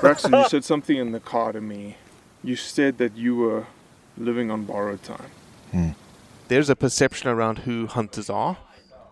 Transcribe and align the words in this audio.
Braxton, 0.00 0.32
you 0.32 0.48
said 0.48 0.64
something 0.64 0.96
in 0.96 1.12
the 1.12 1.20
car 1.20 1.52
to 1.52 1.60
me. 1.60 1.96
You 2.42 2.56
said 2.56 2.98
that 2.98 3.16
you 3.16 3.36
were 3.36 3.66
living 4.18 4.50
on 4.50 4.64
borrowed 4.64 5.02
time. 5.02 5.30
Hmm. 5.72 5.90
there's 6.48 6.70
a 6.70 6.76
perception 6.76 7.28
around 7.28 7.60
who 7.60 7.88
hunters 7.88 8.30
are, 8.30 8.58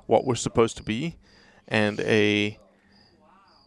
what 0.06 0.24
we're 0.24 0.36
supposed 0.36 0.76
to 0.76 0.82
be, 0.82 1.16
and 1.66 1.98
a 2.00 2.58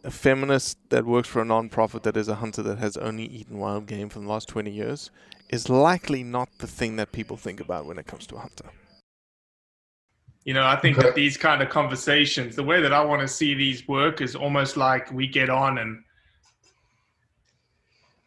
a 0.05 0.11
feminist 0.11 0.77
that 0.89 1.03
works 1.03 1.27
for 1.27 1.41
a 1.41 1.45
non-profit 1.45 2.03
that 2.03 2.15
is 2.15 2.27
a 2.27 2.35
hunter 2.35 2.61
that 2.61 2.77
has 2.77 2.95
only 2.97 3.25
eaten 3.25 3.57
wild 3.57 3.87
game 3.87 4.07
for 4.07 4.19
the 4.19 4.27
last 4.27 4.47
20 4.47 4.69
years 4.69 5.09
is 5.49 5.67
likely 5.67 6.23
not 6.23 6.47
the 6.59 6.67
thing 6.67 6.95
that 6.97 7.11
people 7.11 7.37
think 7.37 7.59
about 7.59 7.87
when 7.87 7.97
it 7.97 8.05
comes 8.05 8.27
to 8.27 8.35
a 8.35 8.39
hunter. 8.39 8.69
You 10.43 10.53
know, 10.53 10.63
I 10.63 10.75
think 10.75 10.97
that 10.97 11.15
these 11.15 11.37
kind 11.37 11.63
of 11.63 11.69
conversations, 11.69 12.55
the 12.55 12.63
way 12.63 12.81
that 12.81 12.93
I 12.93 13.03
want 13.03 13.21
to 13.21 13.27
see 13.27 13.55
these 13.55 13.87
work 13.87 14.21
is 14.21 14.35
almost 14.35 14.77
like 14.77 15.11
we 15.11 15.27
get 15.27 15.49
on 15.49 15.79
and, 15.79 16.03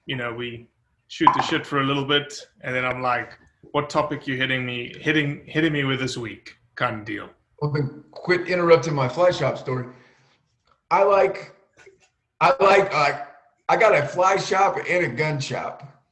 you 0.08 0.16
know, 0.16 0.32
we 0.32 0.66
shoot 1.08 1.28
the 1.36 1.42
shit 1.42 1.64
for 1.66 1.80
a 1.80 1.84
little 1.84 2.04
bit, 2.04 2.34
and 2.62 2.74
then 2.74 2.84
I'm 2.84 3.02
like, 3.02 3.38
"What 3.72 3.90
topic 3.90 4.26
you 4.26 4.36
hitting 4.36 4.64
me, 4.64 4.94
hitting, 4.98 5.44
hitting 5.46 5.72
me 5.72 5.84
with 5.84 6.00
this 6.00 6.16
week?" 6.16 6.56
Kind 6.74 7.00
of 7.00 7.04
deal. 7.04 7.28
Well, 7.60 7.70
then 7.70 8.04
quit 8.10 8.48
interrupting 8.48 8.94
my 8.94 9.08
fly 9.08 9.30
shop 9.30 9.58
story. 9.58 9.86
I 10.90 11.02
like, 11.02 11.54
I 12.40 12.54
like, 12.58 12.92
uh, 12.94 13.24
I 13.68 13.76
got 13.76 13.94
a 13.94 14.06
fly 14.06 14.36
shop 14.36 14.78
and 14.88 15.04
a 15.04 15.08
gun 15.08 15.38
shop. 15.40 16.02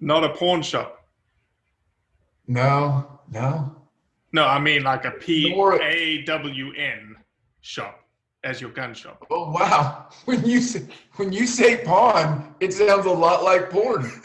Not 0.00 0.24
a 0.24 0.30
pawn 0.30 0.62
shop. 0.62 1.06
No, 2.46 3.20
no. 3.30 3.76
No, 4.32 4.44
I 4.46 4.58
mean 4.58 4.82
like 4.82 5.04
a 5.04 5.10
P 5.10 5.52
A 5.52 6.22
W 6.22 6.72
N 6.74 7.16
shop 7.60 8.03
as 8.44 8.60
your 8.60 8.70
gun 8.70 8.94
shop. 8.94 9.26
Oh 9.30 9.50
wow! 9.50 10.08
When 10.26 10.44
you 10.44 10.60
say 10.60 10.86
when 11.16 11.32
you 11.32 11.46
say 11.46 11.84
pawn, 11.84 12.54
it 12.60 12.72
sounds 12.72 13.06
a 13.06 13.10
lot 13.10 13.42
like 13.42 13.70
porn. 13.70 14.10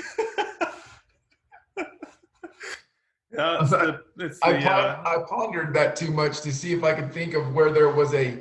Yeah, 3.31 3.59
it's 3.61 3.69
the, 3.69 4.01
it's 4.17 4.39
I, 4.41 4.53
the, 4.53 4.59
pon- 4.59 4.85
uh, 4.85 5.03
I 5.05 5.17
pondered 5.29 5.71
that 5.75 5.95
too 5.95 6.09
much 6.09 6.41
to 6.41 6.51
see 6.51 6.73
if 6.73 6.83
I 6.83 6.93
could 6.95 7.13
think 7.13 7.35
of 7.35 7.53
where 7.53 7.71
there 7.71 7.89
was 7.89 8.11
a 8.15 8.39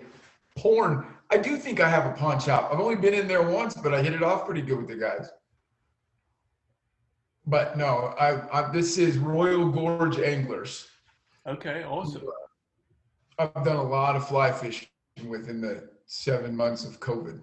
porn. 0.57 1.05
I 1.31 1.37
do 1.37 1.59
think 1.59 1.79
I 1.79 1.91
have 1.91 2.07
a 2.07 2.15
pawn 2.15 2.41
shop. 2.41 2.71
I've 2.73 2.81
only 2.81 2.97
been 2.97 3.13
in 3.13 3.29
there 3.29 3.43
once, 3.43 3.75
but 3.75 3.93
I 3.93 4.03
hit 4.03 4.15
it 4.15 4.23
off 4.23 4.47
pretty 4.47 4.63
good 4.63 4.79
with 4.79 4.89
the 4.89 4.97
guys. 4.97 5.29
But 7.47 7.77
no, 7.77 8.15
I, 8.19 8.41
I 8.51 8.73
this 8.73 8.97
is 8.97 9.19
Royal 9.19 9.69
Gorge 9.69 10.19
Anglers. 10.21 10.89
okay, 11.47 11.85
awesome. 11.85 12.23
I've 13.39 13.53
done 13.65 13.77
a 13.77 13.83
lot 13.83 14.17
of 14.17 14.27
fly 14.27 14.51
fishing 14.51 14.89
within 15.23 15.61
the 15.61 15.89
seven 16.07 16.57
months 16.57 16.85
of 16.85 17.01
COVID, 17.01 17.41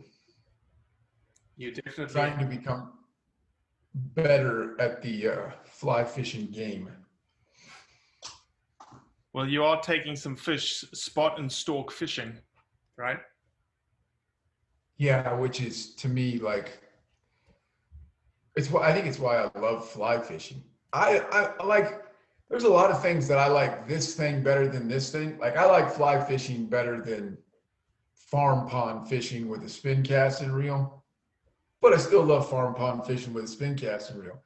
You 1.57 1.71
definitely 1.71 2.13
trying 2.13 2.39
to 2.39 2.45
become 2.45 2.93
better 3.93 4.79
at 4.81 5.01
the 5.01 5.27
uh, 5.27 5.51
fly 5.65 6.03
fishing 6.03 6.47
game. 6.47 6.89
Well, 9.33 9.47
you 9.47 9.63
are 9.63 9.81
taking 9.81 10.15
some 10.15 10.35
fish 10.35 10.85
spot 10.93 11.39
and 11.39 11.51
stalk 11.51 11.91
fishing, 11.91 12.37
right? 12.97 13.19
Yeah, 14.97 15.33
which 15.33 15.61
is 15.61 15.93
to 15.95 16.07
me 16.07 16.39
like 16.39 16.81
it's 18.55 18.71
why 18.71 18.89
I 18.89 18.93
think 18.93 19.07
it's 19.07 19.19
why 19.19 19.37
I 19.43 19.59
love 19.59 19.87
fly 19.89 20.19
fishing. 20.19 20.63
I, 20.93 21.19
I 21.31 21.51
I 21.59 21.65
like 21.65 22.05
there's 22.49 22.63
a 22.63 22.69
lot 22.69 22.91
of 22.91 23.01
things 23.01 23.27
that 23.27 23.37
I 23.37 23.47
like 23.47 23.87
this 23.87 24.15
thing 24.15 24.41
better 24.41 24.67
than 24.67 24.87
this 24.87 25.11
thing. 25.11 25.37
Like 25.37 25.57
I 25.57 25.65
like 25.65 25.91
fly 25.91 26.23
fishing 26.23 26.67
better 26.67 27.01
than 27.01 27.37
farm 28.25 28.67
pond 28.67 29.07
fishing 29.07 29.47
with 29.47 29.63
a 29.63 29.69
spin 29.69 30.03
casting 30.03 30.51
reel. 30.51 31.03
But 31.81 31.93
I 31.93 31.97
still 31.97 32.23
love 32.23 32.49
farm 32.49 32.73
pond 32.73 33.05
fishing 33.05 33.33
with 33.33 33.45
a 33.45 33.47
spin 33.47 33.75
casting 33.75 34.17
reel. 34.17 34.41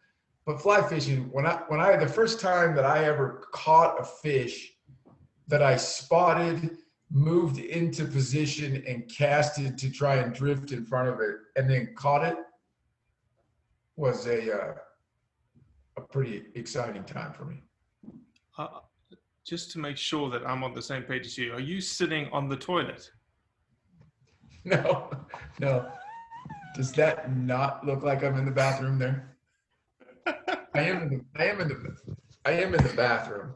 But 0.45 0.62
fly 0.62 0.81
fishing, 0.81 1.29
when 1.31 1.45
I 1.45 1.62
when 1.67 1.79
I 1.79 1.95
the 1.95 2.07
first 2.07 2.39
time 2.39 2.75
that 2.75 2.85
I 2.85 3.06
ever 3.06 3.47
caught 3.53 4.00
a 4.00 4.03
fish 4.03 4.73
that 5.47 5.62
I 5.62 5.78
spotted, 5.78 6.78
moved 7.12 7.59
into 7.59 8.06
position 8.06 8.84
and 8.88 9.09
casted 9.09 9.78
to 9.78 9.91
try 9.91 10.16
and 10.16 10.34
drift 10.34 10.72
in 10.72 10.85
front 10.85 11.09
of 11.09 11.19
it, 11.22 11.35
and 11.56 11.69
then 11.69 11.94
caught 11.95 12.25
it 12.25 12.38
was 13.95 14.25
a 14.28 14.53
uh, 14.53 14.73
a 15.97 16.01
pretty 16.01 16.45
exciting 16.56 17.03
time 17.03 17.34
for 17.34 17.45
me. 17.45 17.62
Uh, 18.57 18.68
just 19.45 19.72
to 19.72 19.79
make 19.79 19.97
sure 19.97 20.29
that 20.29 20.45
I'm 20.45 20.63
on 20.63 20.73
the 20.73 20.81
same 20.81 21.03
page 21.03 21.25
as 21.25 21.38
you, 21.38 21.53
are 21.53 21.59
you 21.59 21.81
sitting 21.81 22.28
on 22.31 22.50
the 22.50 22.57
toilet? 22.57 23.09
No, 24.65 25.09
no. 25.59 25.91
Does 26.75 26.91
that 26.93 27.35
not 27.35 27.85
look 27.85 28.03
like 28.03 28.23
I'm 28.23 28.37
in 28.37 28.45
the 28.45 28.51
bathroom 28.51 28.99
there? 28.99 29.35
I 30.27 30.81
am 30.81 31.01
in 31.03 31.09
the 31.09 31.21
I 31.41 31.45
am 31.45 31.61
in 31.61 31.67
the 31.69 31.95
I 32.45 32.51
am 32.51 32.73
in 32.75 32.83
the 32.83 32.93
bathroom, 32.93 33.53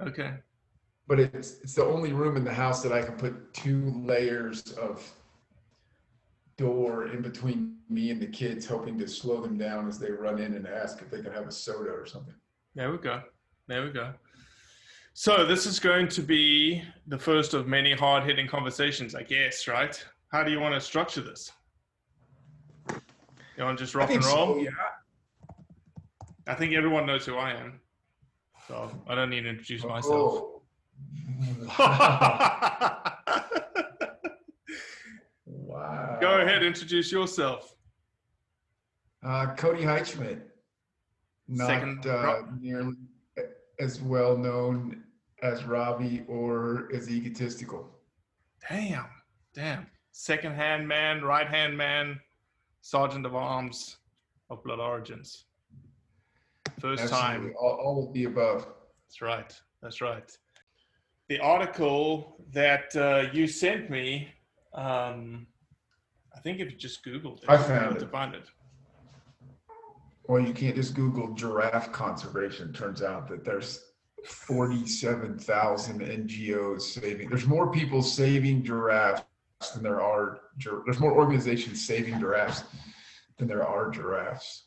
Okay. 0.00 0.34
but 1.08 1.18
it's 1.18 1.58
it's 1.60 1.74
the 1.74 1.84
only 1.84 2.12
room 2.12 2.36
in 2.36 2.44
the 2.44 2.52
house 2.54 2.82
that 2.82 2.92
I 2.92 3.02
can 3.02 3.16
put 3.16 3.52
two 3.52 3.90
layers 4.06 4.72
of 4.72 5.10
door 6.56 7.08
in 7.08 7.22
between 7.22 7.78
me 7.88 8.10
and 8.10 8.20
the 8.22 8.26
kids, 8.26 8.66
hoping 8.66 8.98
to 8.98 9.08
slow 9.08 9.40
them 9.42 9.58
down 9.58 9.88
as 9.88 9.98
they 9.98 10.10
run 10.10 10.38
in 10.38 10.54
and 10.54 10.66
ask 10.66 11.02
if 11.02 11.10
they 11.10 11.20
can 11.22 11.32
have 11.32 11.46
a 11.48 11.52
soda 11.52 11.90
or 11.90 12.06
something. 12.06 12.34
There 12.74 12.90
we 12.90 12.98
go. 12.98 13.22
There 13.68 13.84
we 13.84 13.90
go. 13.90 14.12
So 15.14 15.44
this 15.44 15.66
is 15.66 15.78
going 15.78 16.08
to 16.08 16.22
be 16.22 16.82
the 17.06 17.18
first 17.18 17.52
of 17.52 17.66
many 17.66 17.92
hard-hitting 17.92 18.48
conversations, 18.48 19.14
I 19.14 19.22
guess, 19.22 19.68
right? 19.68 20.02
How 20.30 20.42
do 20.42 20.50
you 20.50 20.58
want 20.58 20.74
to 20.74 20.80
structure 20.80 21.20
this? 21.20 21.52
You 22.88 23.64
want 23.64 23.76
to 23.78 23.84
just 23.84 23.94
rock 23.94 24.10
and 24.10 24.24
roll? 24.24 24.54
so, 24.54 24.60
yeah. 24.60 24.70
I 26.46 26.54
think 26.54 26.72
everyone 26.72 27.04
knows 27.04 27.26
who 27.26 27.36
I 27.36 27.52
am, 27.52 27.78
so 28.66 28.90
I 29.06 29.14
don't 29.14 29.28
need 29.28 29.42
to 29.42 29.50
introduce 29.50 29.84
myself. 29.84 30.44
Oh. 35.44 35.74
wow. 35.74 36.18
Go 36.20 36.40
ahead, 36.40 36.62
introduce 36.62 37.10
yourself. 37.10 37.74
Uh, 39.22 39.54
Cody 39.56 39.82
Heitschmidt, 39.82 40.42
not 41.48 41.66
Second 41.66 42.06
uh, 42.06 42.42
nearly 42.60 42.94
as 43.80 44.00
well 44.00 44.36
known 44.36 45.02
as 45.42 45.64
Robbie 45.64 46.24
or 46.28 46.88
as 46.94 47.10
egotistical. 47.10 47.88
Damn, 48.68 49.06
damn. 49.54 49.86
Second 50.12 50.54
hand 50.54 50.86
man, 50.86 51.22
right 51.22 51.48
hand 51.48 51.76
man, 51.76 52.20
sergeant 52.80 53.26
of 53.26 53.34
arms 53.34 53.96
of 54.50 54.62
Blood 54.62 54.78
Origins. 54.78 55.44
First 56.78 57.08
time. 57.08 57.52
All, 57.58 57.80
all 57.82 58.06
of 58.06 58.12
the 58.12 58.24
above. 58.24 58.66
That's 59.06 59.22
right. 59.22 59.52
That's 59.82 60.00
right. 60.00 60.30
The 61.28 61.38
article 61.40 62.36
that 62.52 62.94
uh, 62.94 63.30
you 63.32 63.46
sent 63.46 63.90
me, 63.90 64.28
um, 64.74 65.46
I 66.36 66.40
think 66.40 66.60
if 66.60 66.70
you 66.70 66.76
just 66.76 67.04
Googled 67.04 67.42
it, 67.42 67.48
I 67.48 67.56
found 67.56 67.96
it. 67.96 68.00
to 68.00 68.06
find 68.06 68.34
it. 68.34 68.44
Well, 70.24 70.40
you 70.40 70.52
can't 70.52 70.76
just 70.76 70.94
Google 70.94 71.34
giraffe 71.34 71.92
conservation. 71.92 72.72
Turns 72.72 73.02
out 73.02 73.28
that 73.28 73.44
there's 73.44 73.80
47,000 74.24 76.00
NGOs 76.00 76.82
saving. 76.82 77.28
There's 77.28 77.46
more 77.46 77.70
people 77.72 78.02
saving 78.02 78.62
giraffes 78.64 79.24
than 79.74 79.82
there 79.82 80.00
are. 80.00 80.40
gir- 80.58 80.82
There's 80.84 81.00
more 81.00 81.12
organizations 81.12 81.84
saving 81.86 82.20
giraffes 82.20 82.62
than 83.38 83.48
there 83.48 83.66
are 83.66 83.90
giraffes. 83.90 84.64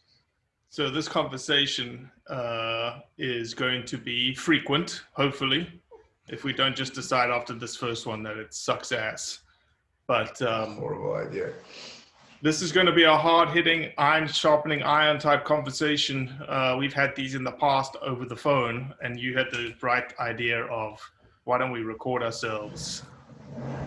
So 0.70 0.90
this 0.90 1.08
conversation 1.08 2.12
uh, 2.30 3.00
is 3.18 3.54
going 3.54 3.86
to 3.86 3.98
be 3.98 4.34
frequent, 4.36 5.04
hopefully, 5.14 5.82
if 6.28 6.44
we 6.44 6.52
don't 6.52 6.76
just 6.76 6.94
decide 6.94 7.30
after 7.30 7.54
this 7.54 7.78
first 7.78 8.06
one 8.06 8.24
that 8.24 8.36
it 8.38 8.54
sucks 8.54 8.92
ass. 8.92 9.40
But 10.08 10.42
um, 10.42 10.76
Horrible 10.76 11.16
idea. 11.16 11.54
This 12.46 12.62
is 12.62 12.72
going 12.72 12.86
to 12.86 12.92
be 12.92 13.06
a 13.06 13.18
hard-hitting, 13.18 13.92
iron-sharpening 13.98 14.84
iron 14.84 15.18
type 15.18 15.44
conversation. 15.44 16.32
Uh, 16.48 16.76
we've 16.78 16.94
had 16.94 17.16
these 17.16 17.34
in 17.34 17.44
the 17.44 17.54
past 17.54 17.98
over 18.04 18.24
the 18.24 18.36
phone, 18.36 18.94
and 19.02 19.20
you 19.20 19.36
had 19.36 19.48
the 19.52 19.74
bright 19.80 20.14
idea 20.20 20.64
of 20.66 21.02
why 21.46 21.58
don't 21.58 21.72
we 21.72 21.82
record 21.82 22.22
ourselves 22.22 23.02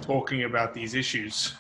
talking 0.01 0.43
about 0.43 0.75
these 0.75 0.97
issues? 0.97 1.55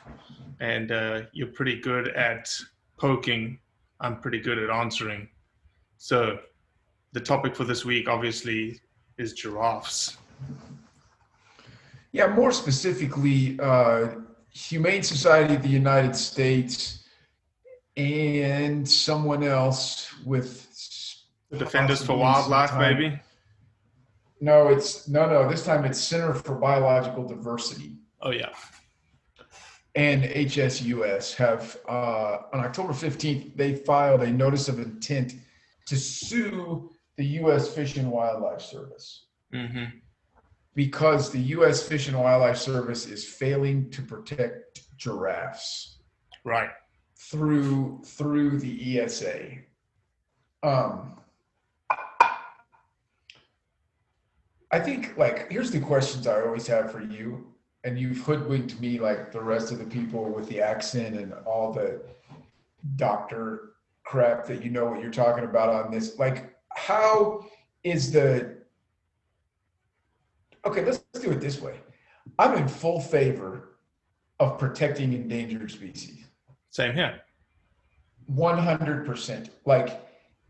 And 0.58 0.90
uh, 0.90 1.20
you're 1.32 1.52
pretty 1.52 1.80
good 1.80 2.08
at 2.16 2.52
poking. 2.96 3.60
I'm 4.00 4.20
pretty 4.20 4.40
good 4.40 4.58
at 4.58 4.68
answering. 4.68 5.28
So, 5.98 6.40
the 7.12 7.20
topic 7.20 7.54
for 7.54 7.62
this 7.62 7.84
week, 7.84 8.08
obviously, 8.08 8.80
is 9.18 9.34
giraffes. 9.34 10.16
Yeah, 12.10 12.26
more 12.26 12.50
specifically, 12.50 13.56
uh, 13.60 14.08
Humane 14.52 15.02
Society 15.02 15.54
of 15.54 15.62
the 15.62 15.68
United 15.68 16.16
States 16.16 17.04
and 17.96 18.88
someone 18.88 19.42
else 19.42 20.12
with 20.24 20.66
the 21.50 21.58
Defenders 21.58 22.04
for 22.04 22.16
Wildlife, 22.16 22.76
maybe. 22.76 23.20
No, 24.40 24.68
it's 24.68 25.08
no, 25.08 25.28
no. 25.28 25.48
This 25.48 25.64
time 25.64 25.84
it's 25.84 25.98
Center 25.98 26.32
for 26.34 26.54
Biological 26.56 27.26
Diversity 27.26 27.96
Oh 28.20 28.30
yeah. 28.30 28.50
and 29.94 30.22
HSUS 30.22 31.34
have 31.34 31.76
uh, 31.88 32.38
on 32.52 32.60
October 32.60 32.92
15th 32.92 33.56
they 33.56 33.74
filed 33.74 34.22
a 34.22 34.30
notice 34.30 34.68
of 34.68 34.78
intent 34.78 35.34
to 35.86 35.96
sue 35.96 36.90
the 37.16 37.24
U.S. 37.42 37.74
Fish 37.74 37.96
and 37.96 38.10
Wildlife 38.10 38.60
Service 38.60 39.26
hmm 39.52 39.84
because 40.78 41.32
the 41.32 41.40
U.S. 41.56 41.82
Fish 41.82 42.06
and 42.06 42.16
Wildlife 42.16 42.56
Service 42.56 43.06
is 43.06 43.24
failing 43.24 43.90
to 43.90 44.00
protect 44.00 44.80
giraffes. 44.96 45.98
Right. 46.44 46.70
through 47.16 48.00
through 48.04 48.60
the 48.60 49.00
ESA. 49.00 49.56
Um, 50.62 51.18
I 54.70 54.78
think 54.78 55.18
like 55.18 55.50
here's 55.50 55.72
the 55.72 55.80
questions 55.80 56.28
I 56.28 56.42
always 56.42 56.68
have 56.68 56.92
for 56.92 57.02
you, 57.02 57.48
and 57.82 57.98
you've 57.98 58.18
hoodwinked 58.18 58.80
me 58.80 59.00
like 59.00 59.32
the 59.32 59.42
rest 59.42 59.72
of 59.72 59.80
the 59.80 59.84
people 59.84 60.26
with 60.26 60.48
the 60.48 60.60
accent 60.60 61.16
and 61.16 61.32
all 61.44 61.72
the 61.72 62.02
doctor 62.94 63.72
crap 64.04 64.46
that 64.46 64.62
you 64.62 64.70
know 64.70 64.84
what 64.84 65.02
you're 65.02 65.10
talking 65.10 65.42
about 65.42 65.70
on 65.70 65.90
this. 65.90 66.20
Like, 66.20 66.54
how 66.76 67.44
is 67.82 68.12
the 68.12 68.57
okay? 70.64 70.84
Let's 70.84 70.98
do 71.20 71.30
it 71.30 71.40
this 71.40 71.60
way. 71.60 71.80
I'm 72.38 72.56
in 72.56 72.68
full 72.68 73.00
favor 73.00 73.78
of 74.40 74.58
protecting 74.58 75.12
endangered 75.12 75.70
species. 75.70 76.24
Same 76.70 76.94
here. 76.94 77.20
100%. 78.32 79.50
Like, 79.64 80.06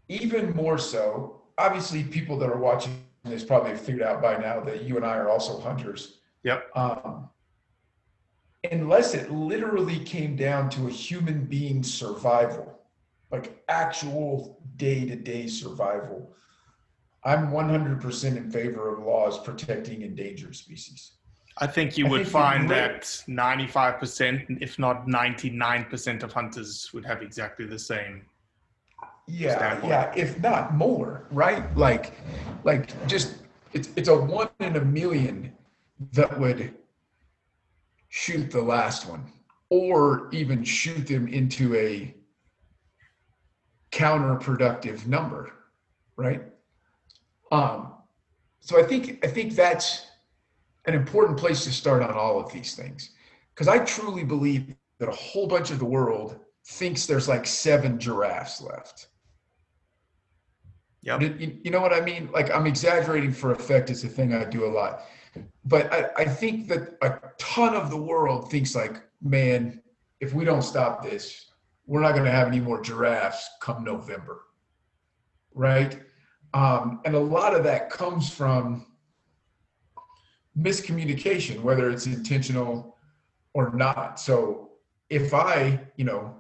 even 0.09 0.55
more 0.55 0.79
so, 0.79 1.43
obviously, 1.57 2.03
people 2.03 2.39
that 2.39 2.51
are 2.51 2.59
watching 2.59 3.05
this 3.25 3.45
probably 3.45 3.71
have 3.71 3.81
figured 3.81 4.03
out 4.03 4.23
by 4.23 4.37
now 4.37 4.61
that 4.61 4.83
you 4.83 4.97
and 4.97 5.05
I 5.05 5.17
are 5.17 5.29
also 5.29 5.61
hunters. 5.61 6.19
Yep. 6.45 6.71
Um, 6.77 7.29
unless 8.71 9.15
it 9.15 9.31
literally 9.31 9.99
came 10.01 10.37
down 10.37 10.71
to 10.71 10.87
a 10.87 10.91
human 10.91 11.45
being 11.45 11.83
survival, 11.83 12.79
like 13.31 13.63
actual 13.69 14.63
day 14.77 15.07
to 15.07 15.17
day 15.17 15.47
survival, 15.47 16.33
I'm 17.25 17.51
100% 17.51 18.37
in 18.37 18.51
favor 18.51 18.93
of 18.93 19.05
laws 19.05 19.39
protecting 19.39 20.03
endangered 20.03 20.55
species. 20.55 21.13
I 21.61 21.67
think 21.67 21.99
you 21.99 22.07
I 22.07 22.11
would 22.11 22.21
think 22.23 22.33
find 22.33 22.69
great- 22.69 22.79
that 22.79 23.25
95%, 23.27 24.59
if 24.61 24.79
not 24.79 25.09
99% 25.09 26.23
of 26.23 26.33
hunters 26.33 26.91
would 26.95 27.05
have 27.05 27.21
exactly 27.23 27.67
the 27.67 27.79
same. 27.79 28.23
Yeah, 29.27 29.57
standpoint. 29.57 29.91
yeah, 29.91 30.13
if 30.17 30.41
not 30.41 30.75
more, 30.75 31.25
right? 31.31 31.77
Like, 31.77 32.13
like 32.65 33.07
just 33.07 33.35
it's 33.75 33.91
it's 33.95 34.09
a 34.09 34.17
one 34.17 34.49
in 34.61 34.77
a 34.77 34.85
million 34.85 35.53
that 36.13 36.39
would 36.41 36.75
shoot 38.09 38.51
the 38.51 38.63
last 38.63 39.07
one, 39.07 39.31
or 39.69 40.31
even 40.33 40.65
shoot 40.65 41.07
them 41.07 41.29
into 41.29 41.75
a 41.77 42.15
counterproductive 43.93 45.07
number, 45.07 45.53
right? 46.17 46.43
Um, 47.51 47.93
so 48.61 48.79
I 48.79 48.83
think 48.83 49.25
I 49.25 49.29
think 49.29 49.55
that's 49.55 50.07
an 50.87 50.95
important 50.95 51.39
place 51.39 51.65
to 51.65 51.73
start 51.73 52.03
on 52.03 52.13
all 52.13 52.41
of 52.41 52.53
these 52.53 52.75
things, 52.75 53.11
because 53.55 53.69
I 53.69 53.79
truly 53.85 54.25
believe 54.25 54.75
that 54.99 55.09
a 55.09 55.13
whole 55.13 55.47
bunch 55.47 55.71
of 55.71 55.79
the 55.79 55.85
world 55.85 56.41
thinks 56.67 57.07
there's 57.07 57.29
like 57.29 57.47
seven 57.47 57.99
giraffes 57.99 58.61
left. 58.61 59.09
Yeah, 61.03 61.19
You, 61.21 61.59
you- 61.63 61.71
know 61.71 61.81
what 61.81 61.93
I 61.93 62.01
mean? 62.01 62.31
Like 62.33 62.51
I'm 62.55 62.67
exaggerating 62.67 63.33
for 63.33 63.53
effect. 63.53 63.91
It's 63.91 64.05
a 64.05 64.09
thing 64.09 64.35
I 64.35 64.45
do 64.45 64.67
a 64.67 64.73
lot. 64.73 65.03
But 65.65 65.93
I, 65.93 66.11
I 66.17 66.25
think 66.25 66.69
that 66.69 66.97
a 67.03 67.21
ton 67.39 67.75
of 67.75 67.91
the 67.91 67.97
world 67.97 68.51
thinks 68.51 68.75
like, 68.75 69.01
man, 69.23 69.81
if 70.21 70.35
we 70.35 70.45
don't 70.45 70.63
stop 70.63 71.03
this, 71.03 71.53
we're 71.87 72.01
not 72.01 72.13
going 72.13 72.25
to 72.25 72.31
have 72.31 72.49
any 72.49 72.61
more 72.61 72.81
giraffes 72.81 73.49
come 73.61 73.85
November. 73.85 74.43
Right. 75.55 76.01
Um, 76.55 77.01
and 77.05 77.15
a 77.15 77.21
lot 77.21 77.55
of 77.55 77.65
that 77.65 77.91
comes 77.91 78.31
from 78.31 78.87
miscommunication, 80.59 81.63
whether 81.63 81.91
it's 81.91 82.07
intentional 82.07 82.97
or 83.55 83.71
not. 83.75 84.19
So 84.19 84.71
if 85.11 85.35
I, 85.35 85.81
you 85.97 86.05
know, 86.05 86.35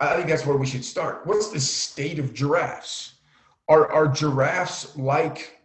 I 0.00 0.16
think 0.16 0.28
that's 0.28 0.46
where 0.46 0.56
we 0.56 0.66
should 0.66 0.84
start. 0.84 1.26
What's 1.26 1.50
the 1.50 1.60
state 1.60 2.18
of 2.18 2.32
giraffes? 2.32 3.14
Are 3.68 3.90
are 3.92 4.08
giraffes 4.08 4.96
like, 4.96 5.60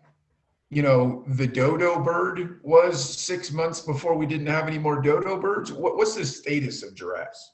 you 0.69 0.84
know, 0.84 1.24
the 1.28 1.48
dodo 1.48 2.00
bird 2.00 2.60
was 2.63 3.02
six 3.02 3.52
months 3.52 3.80
before 3.80 4.16
we 4.16 4.25
didn't 4.25 4.48
have 4.48 4.68
any 4.68 4.78
more 4.78 5.02
dodo 5.02 5.40
birds? 5.40 5.72
What, 5.72 5.96
what's 5.96 6.16
the 6.16 6.25
status 6.25 6.84
of 6.84 6.94
giraffes? 6.96 7.54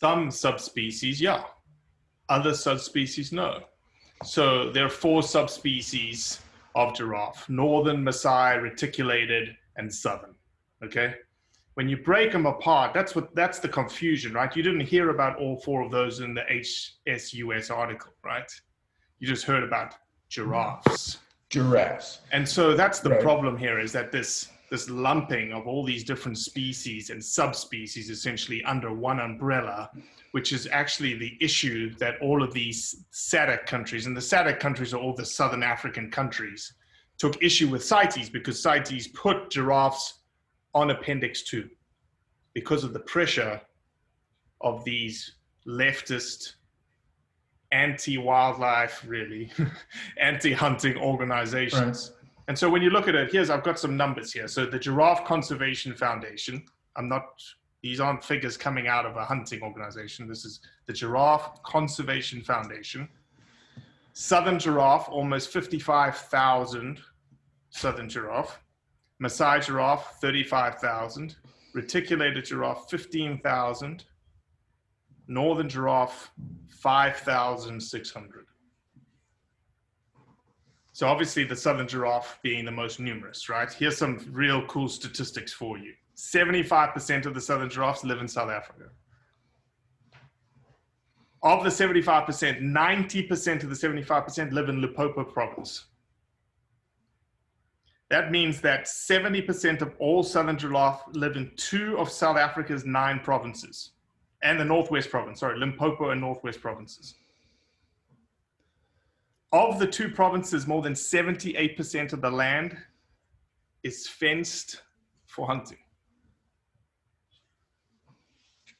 Some 0.00 0.30
subspecies, 0.30 1.20
yeah. 1.20 1.44
Other 2.28 2.54
subspecies, 2.54 3.32
no. 3.32 3.62
So 4.22 4.70
there 4.70 4.86
are 4.86 4.90
four 4.90 5.22
subspecies 5.22 6.40
of 6.74 6.94
giraffe 6.94 7.48
northern, 7.48 8.04
Maasai, 8.04 8.60
reticulated, 8.60 9.56
and 9.76 9.92
southern. 9.92 10.34
Okay? 10.84 11.14
When 11.74 11.88
you 11.88 11.96
break 11.96 12.32
them 12.32 12.46
apart, 12.46 12.92
that's 12.92 13.14
what 13.14 13.34
that's 13.34 13.58
the 13.58 13.68
confusion, 13.68 14.34
right? 14.34 14.54
You 14.54 14.62
didn't 14.62 14.80
hear 14.80 15.10
about 15.10 15.38
all 15.38 15.56
four 15.56 15.82
of 15.82 15.90
those 15.90 16.20
in 16.20 16.34
the 16.34 16.42
HSUS 16.50 17.70
article, 17.70 18.12
right? 18.22 18.50
You 19.18 19.26
just 19.26 19.44
heard 19.44 19.62
about 19.62 19.94
giraffes. 20.28 21.18
Giraffes. 21.48 22.20
And 22.30 22.46
so 22.46 22.74
that's 22.74 23.00
the 23.00 23.10
Right. 23.10 23.20
problem 23.22 23.56
here 23.56 23.78
is 23.78 23.92
that 23.92 24.12
this 24.12 24.48
this 24.72 24.88
lumping 24.88 25.52
of 25.52 25.66
all 25.66 25.84
these 25.84 26.02
different 26.02 26.38
species 26.38 27.10
and 27.10 27.22
subspecies 27.22 28.08
essentially 28.08 28.64
under 28.64 28.90
one 28.90 29.20
umbrella, 29.20 29.90
which 30.30 30.50
is 30.50 30.66
actually 30.72 31.12
the 31.12 31.36
issue 31.42 31.94
that 31.96 32.14
all 32.22 32.42
of 32.42 32.54
these 32.54 33.04
SADC 33.12 33.66
countries, 33.66 34.06
and 34.06 34.16
the 34.16 34.20
SADC 34.22 34.58
countries 34.60 34.94
are 34.94 34.96
all 34.96 35.14
the 35.14 35.26
Southern 35.26 35.62
African 35.62 36.10
countries, 36.10 36.72
took 37.18 37.42
issue 37.42 37.68
with 37.68 37.84
CITES 37.84 38.30
because 38.30 38.62
CITES 38.62 39.08
put 39.08 39.50
giraffes 39.50 40.20
on 40.72 40.90
Appendix 40.90 41.42
2 41.42 41.68
because 42.54 42.82
of 42.82 42.94
the 42.94 43.00
pressure 43.00 43.60
of 44.62 44.82
these 44.84 45.34
leftist 45.68 46.54
anti-wildlife, 47.72 49.04
really, 49.06 49.52
anti-hunting 50.18 50.96
organizations. 50.96 52.12
And 52.52 52.58
so 52.58 52.68
when 52.68 52.82
you 52.82 52.90
look 52.90 53.08
at 53.08 53.14
it, 53.14 53.32
here's 53.32 53.48
I've 53.48 53.64
got 53.64 53.78
some 53.78 53.96
numbers 53.96 54.30
here. 54.30 54.46
So 54.46 54.66
the 54.66 54.78
Giraffe 54.78 55.24
Conservation 55.24 55.94
Foundation. 55.94 56.62
I'm 56.96 57.08
not; 57.08 57.42
these 57.82 57.98
aren't 57.98 58.22
figures 58.22 58.58
coming 58.58 58.88
out 58.88 59.06
of 59.06 59.16
a 59.16 59.24
hunting 59.24 59.62
organization. 59.62 60.28
This 60.28 60.44
is 60.44 60.60
the 60.84 60.92
Giraffe 60.92 61.62
Conservation 61.62 62.42
Foundation. 62.42 63.08
Southern 64.12 64.58
giraffe, 64.58 65.08
almost 65.08 65.50
55,000 65.50 67.00
southern 67.70 68.10
giraffe. 68.10 68.58
Maasai 69.18 69.64
giraffe, 69.64 70.20
35,000. 70.20 71.34
Reticulated 71.72 72.44
giraffe, 72.44 72.90
15,000. 72.90 74.04
Northern 75.26 75.70
giraffe, 75.70 76.30
5,600. 76.68 78.46
So 80.92 81.06
obviously 81.06 81.44
the 81.44 81.56
southern 81.56 81.88
giraffe 81.88 82.38
being 82.42 82.64
the 82.64 82.70
most 82.70 83.00
numerous, 83.00 83.48
right? 83.48 83.72
Here's 83.72 83.96
some 83.96 84.26
real 84.30 84.64
cool 84.66 84.88
statistics 84.88 85.52
for 85.52 85.78
you. 85.78 85.94
75% 86.16 87.24
of 87.24 87.34
the 87.34 87.40
southern 87.40 87.70
giraffes 87.70 88.04
live 88.04 88.20
in 88.20 88.28
South 88.28 88.50
Africa. 88.50 88.90
Of 91.42 91.64
the 91.64 91.70
75%, 91.70 92.60
90% 92.60 93.62
of 93.64 93.70
the 93.70 93.74
75% 93.74 94.52
live 94.52 94.68
in 94.68 94.80
Limpopo 94.80 95.24
province. 95.24 95.86
That 98.10 98.30
means 98.30 98.60
that 98.60 98.84
70% 98.84 99.80
of 99.80 99.94
all 99.98 100.22
southern 100.22 100.58
giraffe 100.58 101.02
live 101.14 101.36
in 101.36 101.50
two 101.56 101.98
of 101.98 102.10
South 102.10 102.36
Africa's 102.36 102.84
nine 102.84 103.18
provinces 103.18 103.92
and 104.42 104.60
the 104.60 104.64
Northwest 104.64 105.10
province, 105.10 105.40
sorry, 105.40 105.58
Limpopo 105.58 106.10
and 106.10 106.20
Northwest 106.20 106.60
provinces. 106.60 107.14
Of 109.52 109.78
the 109.78 109.86
two 109.86 110.08
provinces, 110.08 110.66
more 110.66 110.80
than 110.80 110.94
78% 110.94 112.12
of 112.12 112.22
the 112.22 112.30
land 112.30 112.76
is 113.82 114.08
fenced 114.08 114.82
for 115.26 115.46
hunting. 115.46 115.78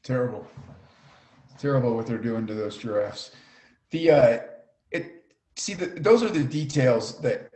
Terrible. 0.02 0.46
Terrible 1.58 1.94
what 1.94 2.06
they're 2.06 2.18
doing 2.18 2.46
to 2.46 2.54
those 2.54 2.76
giraffes. 2.76 3.32
The 3.90 4.10
uh 4.10 4.38
it 4.90 5.24
see 5.56 5.74
the, 5.74 5.86
those 5.86 6.22
are 6.22 6.28
the 6.28 6.42
details 6.42 7.20
that 7.20 7.50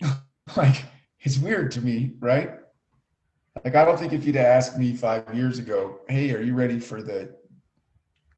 like 0.56 0.84
it's 1.20 1.38
weird 1.38 1.72
to 1.72 1.80
me, 1.80 2.12
right? 2.20 2.50
Like 3.64 3.74
I 3.74 3.84
don't 3.84 3.98
think 3.98 4.12
if 4.12 4.24
you'd 4.24 4.36
asked 4.36 4.78
me 4.78 4.94
five 4.94 5.34
years 5.34 5.58
ago, 5.58 6.00
hey, 6.08 6.32
are 6.32 6.42
you 6.42 6.54
ready 6.54 6.78
for 6.78 7.02
the 7.02 7.34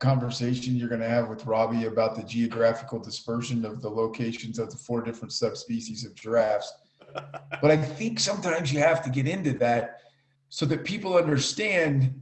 conversation 0.03 0.75
you're 0.75 0.89
going 0.89 1.01
to 1.01 1.09
have 1.09 1.29
with 1.29 1.47
Robbie 1.47 1.85
about 1.85 2.17
the 2.17 2.25
geographical 2.25 2.99
dispersion 2.99 3.65
of 3.65 3.81
the 3.81 3.89
locations 3.89 4.59
of 4.59 4.71
the 4.71 4.77
four 4.77 5.01
different 5.01 5.33
subspecies 5.33 6.05
of 6.05 6.15
giraffes? 6.15 6.73
but 7.15 7.71
I 7.71 7.77
think 7.77 8.19
sometimes 8.19 8.73
you 8.73 8.81
have 8.81 9.03
to 9.05 9.11
get 9.11 9.29
into 9.29 9.53
that 9.59 10.01
so 10.49 10.67
that 10.67 10.85
people 10.85 11.17
understand 11.17 12.21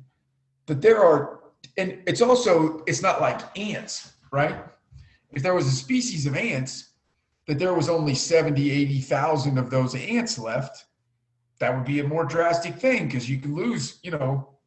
that 0.66 0.82
there 0.82 1.02
are, 1.02 1.40
and 1.78 1.98
it's 2.06 2.20
also, 2.20 2.84
it's 2.86 3.02
not 3.02 3.20
like 3.20 3.40
ants, 3.58 4.12
right? 4.30 4.64
If 5.32 5.42
there 5.42 5.54
was 5.54 5.66
a 5.66 5.72
species 5.72 6.26
of 6.26 6.36
ants, 6.36 6.90
that 7.46 7.58
there 7.58 7.74
was 7.74 7.88
only 7.88 8.14
70, 8.14 8.70
80,000 8.70 9.58
of 9.58 9.70
those 9.70 9.94
ants 9.94 10.38
left, 10.38 10.84
that 11.58 11.74
would 11.74 11.84
be 11.84 12.00
a 12.00 12.06
more 12.06 12.24
drastic 12.24 12.74
thing 12.74 13.06
because 13.06 13.28
you 13.28 13.38
can 13.38 13.54
lose, 13.54 13.98
you 14.02 14.10
know, 14.10 14.59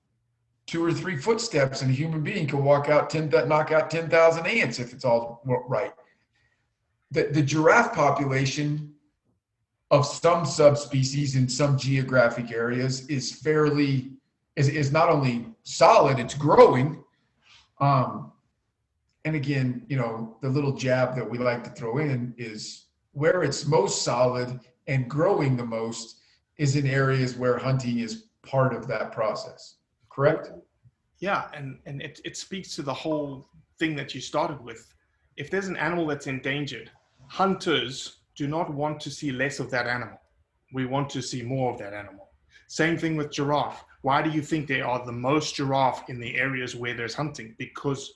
two 0.65 0.83
or 0.83 0.93
three 0.93 1.17
footsteps 1.17 1.81
and 1.81 1.91
a 1.91 1.93
human 1.93 2.21
being 2.21 2.47
can 2.47 2.63
walk 2.63 2.89
out 2.89 3.09
10, 3.09 3.29
knock 3.47 3.71
out 3.71 3.91
10,000 3.91 4.47
ants 4.47 4.79
if 4.79 4.93
it's 4.93 5.05
all 5.05 5.41
right. 5.67 5.93
The, 7.11 7.23
the 7.23 7.41
giraffe 7.41 7.93
population 7.93 8.93
of 9.91 10.05
some 10.07 10.45
subspecies 10.45 11.35
in 11.35 11.47
some 11.47 11.77
geographic 11.77 12.51
areas 12.51 13.07
is 13.09 13.31
fairly 13.31 14.11
is, 14.55 14.67
is 14.67 14.91
not 14.91 15.09
only 15.09 15.45
solid 15.61 16.17
it's 16.17 16.33
growing 16.33 17.03
um, 17.79 18.31
and 19.23 19.35
again 19.35 19.85
you 19.87 19.95
know 19.95 20.35
the 20.41 20.49
little 20.49 20.71
jab 20.71 21.15
that 21.15 21.29
we 21.29 21.37
like 21.37 21.63
to 21.63 21.69
throw 21.69 21.99
in 21.99 22.33
is 22.39 22.85
where 23.11 23.43
it's 23.43 23.67
most 23.67 24.01
solid 24.01 24.59
and 24.87 25.07
growing 25.07 25.55
the 25.55 25.65
most 25.65 26.21
is 26.57 26.75
in 26.75 26.87
areas 26.87 27.35
where 27.35 27.57
hunting 27.59 27.99
is 27.99 28.25
part 28.41 28.73
of 28.73 28.87
that 28.87 29.11
process 29.11 29.75
correct 30.13 30.51
yeah 31.19 31.49
and 31.53 31.79
and 31.85 32.01
it, 32.01 32.19
it 32.23 32.37
speaks 32.37 32.75
to 32.75 32.81
the 32.81 32.93
whole 32.93 33.47
thing 33.79 33.95
that 33.95 34.13
you 34.13 34.21
started 34.21 34.61
with 34.63 34.93
if 35.37 35.49
there's 35.49 35.67
an 35.67 35.77
animal 35.77 36.05
that's 36.05 36.27
endangered 36.27 36.91
hunters 37.27 38.19
do 38.35 38.47
not 38.47 38.73
want 38.73 38.99
to 39.01 39.11
see 39.11 39.31
less 39.31 39.59
of 39.59 39.69
that 39.71 39.87
animal. 39.87 40.19
We 40.73 40.85
want 40.85 41.09
to 41.11 41.21
see 41.21 41.41
more 41.41 41.71
of 41.71 41.79
that 41.79 41.93
animal. 41.93 42.29
Same 42.67 42.97
thing 42.97 43.15
with 43.15 43.31
giraffe. 43.31 43.83
Why 44.01 44.21
do 44.21 44.31
you 44.31 44.41
think 44.41 44.67
they 44.67 44.81
are 44.81 45.05
the 45.05 45.11
most 45.11 45.55
giraffe 45.55 46.09
in 46.09 46.19
the 46.19 46.35
areas 46.37 46.75
where 46.75 46.95
there's 46.95 47.13
hunting? 47.13 47.55
Because 47.57 48.15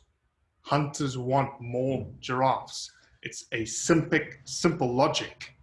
hunters 0.62 1.18
want 1.18 1.62
more 1.62 2.08
giraffes. 2.20 2.92
It's 3.22 3.46
a 3.52 3.66
simple, 3.66 4.20
simple 4.46 4.94
logic. 4.94 5.54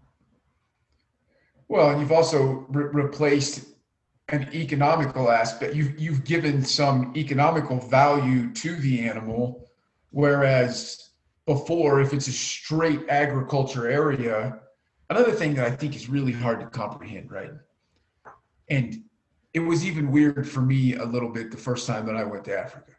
Well, 1.69 1.91
and 1.91 2.01
you've 2.01 2.13
also 2.13 2.67
re- 2.69 3.05
replaced 3.05 3.74
an 4.29 4.49
economical 4.55 5.31
aspect. 5.31 5.75
You've 5.75 5.99
you've 5.99 6.25
given 6.25 6.65
some 6.65 7.13
economical 7.17 7.79
value 7.79 8.53
to 8.53 8.77
the 8.77 9.09
animal, 9.09 9.71
whereas 10.11 11.05
before 11.47 12.01
if 12.01 12.13
it's 12.13 12.29
a 12.29 12.33
straight 12.33 13.01
agriculture 13.09 13.89
area 13.89 14.61
another 15.11 15.33
thing 15.33 15.55
that 15.55 15.67
i 15.67 15.71
think 15.71 15.95
is 15.95 16.09
really 16.09 16.33
hard 16.33 16.61
to 16.61 16.67
comprehend 16.67 17.31
right 17.31 17.51
and 18.69 19.03
it 19.53 19.61
was 19.61 19.85
even 19.85 20.11
weird 20.11 20.49
for 20.49 20.61
me 20.61 20.95
a 20.95 21.05
little 21.05 21.29
bit 21.29 21.51
the 21.51 21.57
first 21.57 21.87
time 21.87 22.07
that 22.07 22.17
i 22.17 22.25
went 22.25 22.45
to 22.45 22.59
africa 22.59 22.93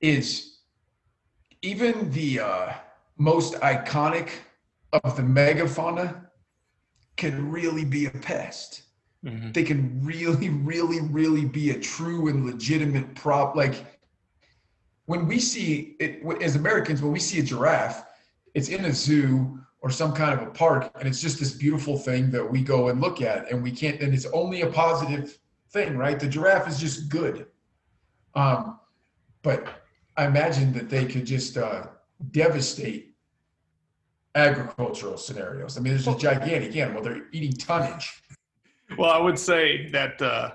is 0.00 0.58
even 1.62 2.10
the 2.12 2.40
uh, 2.40 2.72
most 3.18 3.52
iconic 3.56 4.30
of 5.04 5.14
the 5.16 5.22
megafauna 5.22 6.26
can 7.16 7.50
really 7.50 7.84
be 7.84 8.06
a 8.06 8.10
pest 8.10 8.82
mm-hmm. 9.24 9.52
they 9.52 9.62
can 9.62 10.00
really 10.02 10.48
really 10.48 11.00
really 11.00 11.44
be 11.44 11.70
a 11.70 11.78
true 11.78 12.28
and 12.28 12.46
legitimate 12.46 13.14
prop 13.14 13.54
like 13.56 13.84
when 15.10 15.26
we 15.26 15.40
see 15.40 15.96
it 15.98 16.22
as 16.40 16.54
Americans, 16.54 17.02
when 17.02 17.10
we 17.10 17.18
see 17.18 17.40
a 17.40 17.42
giraffe, 17.42 18.04
it's 18.54 18.68
in 18.68 18.84
a 18.84 18.92
zoo 18.92 19.58
or 19.80 19.90
some 19.90 20.12
kind 20.12 20.40
of 20.40 20.46
a 20.46 20.50
park, 20.52 20.88
and 21.00 21.08
it's 21.08 21.20
just 21.20 21.40
this 21.40 21.50
beautiful 21.52 21.98
thing 21.98 22.30
that 22.30 22.48
we 22.48 22.62
go 22.62 22.90
and 22.90 23.00
look 23.00 23.20
at, 23.20 23.50
and 23.50 23.60
we 23.60 23.72
can't. 23.72 24.00
And 24.00 24.14
it's 24.14 24.26
only 24.26 24.60
a 24.60 24.68
positive 24.68 25.36
thing, 25.70 25.96
right? 25.96 26.20
The 26.20 26.28
giraffe 26.28 26.68
is 26.68 26.78
just 26.78 27.08
good. 27.08 27.46
Um, 28.36 28.78
but 29.42 29.66
I 30.16 30.26
imagine 30.26 30.72
that 30.74 30.88
they 30.88 31.06
could 31.06 31.26
just 31.26 31.56
uh, 31.56 31.86
devastate 32.30 33.16
agricultural 34.36 35.16
scenarios. 35.16 35.76
I 35.76 35.80
mean, 35.80 35.92
there's 35.92 36.06
a 36.06 36.16
gigantic 36.16 36.76
animal; 36.76 37.02
they're 37.02 37.26
eating 37.32 37.54
tonnage. 37.54 38.19
Well, 39.00 39.12
I 39.12 39.18
would 39.18 39.38
say 39.38 39.88
that 39.92 40.20
uh, 40.20 40.50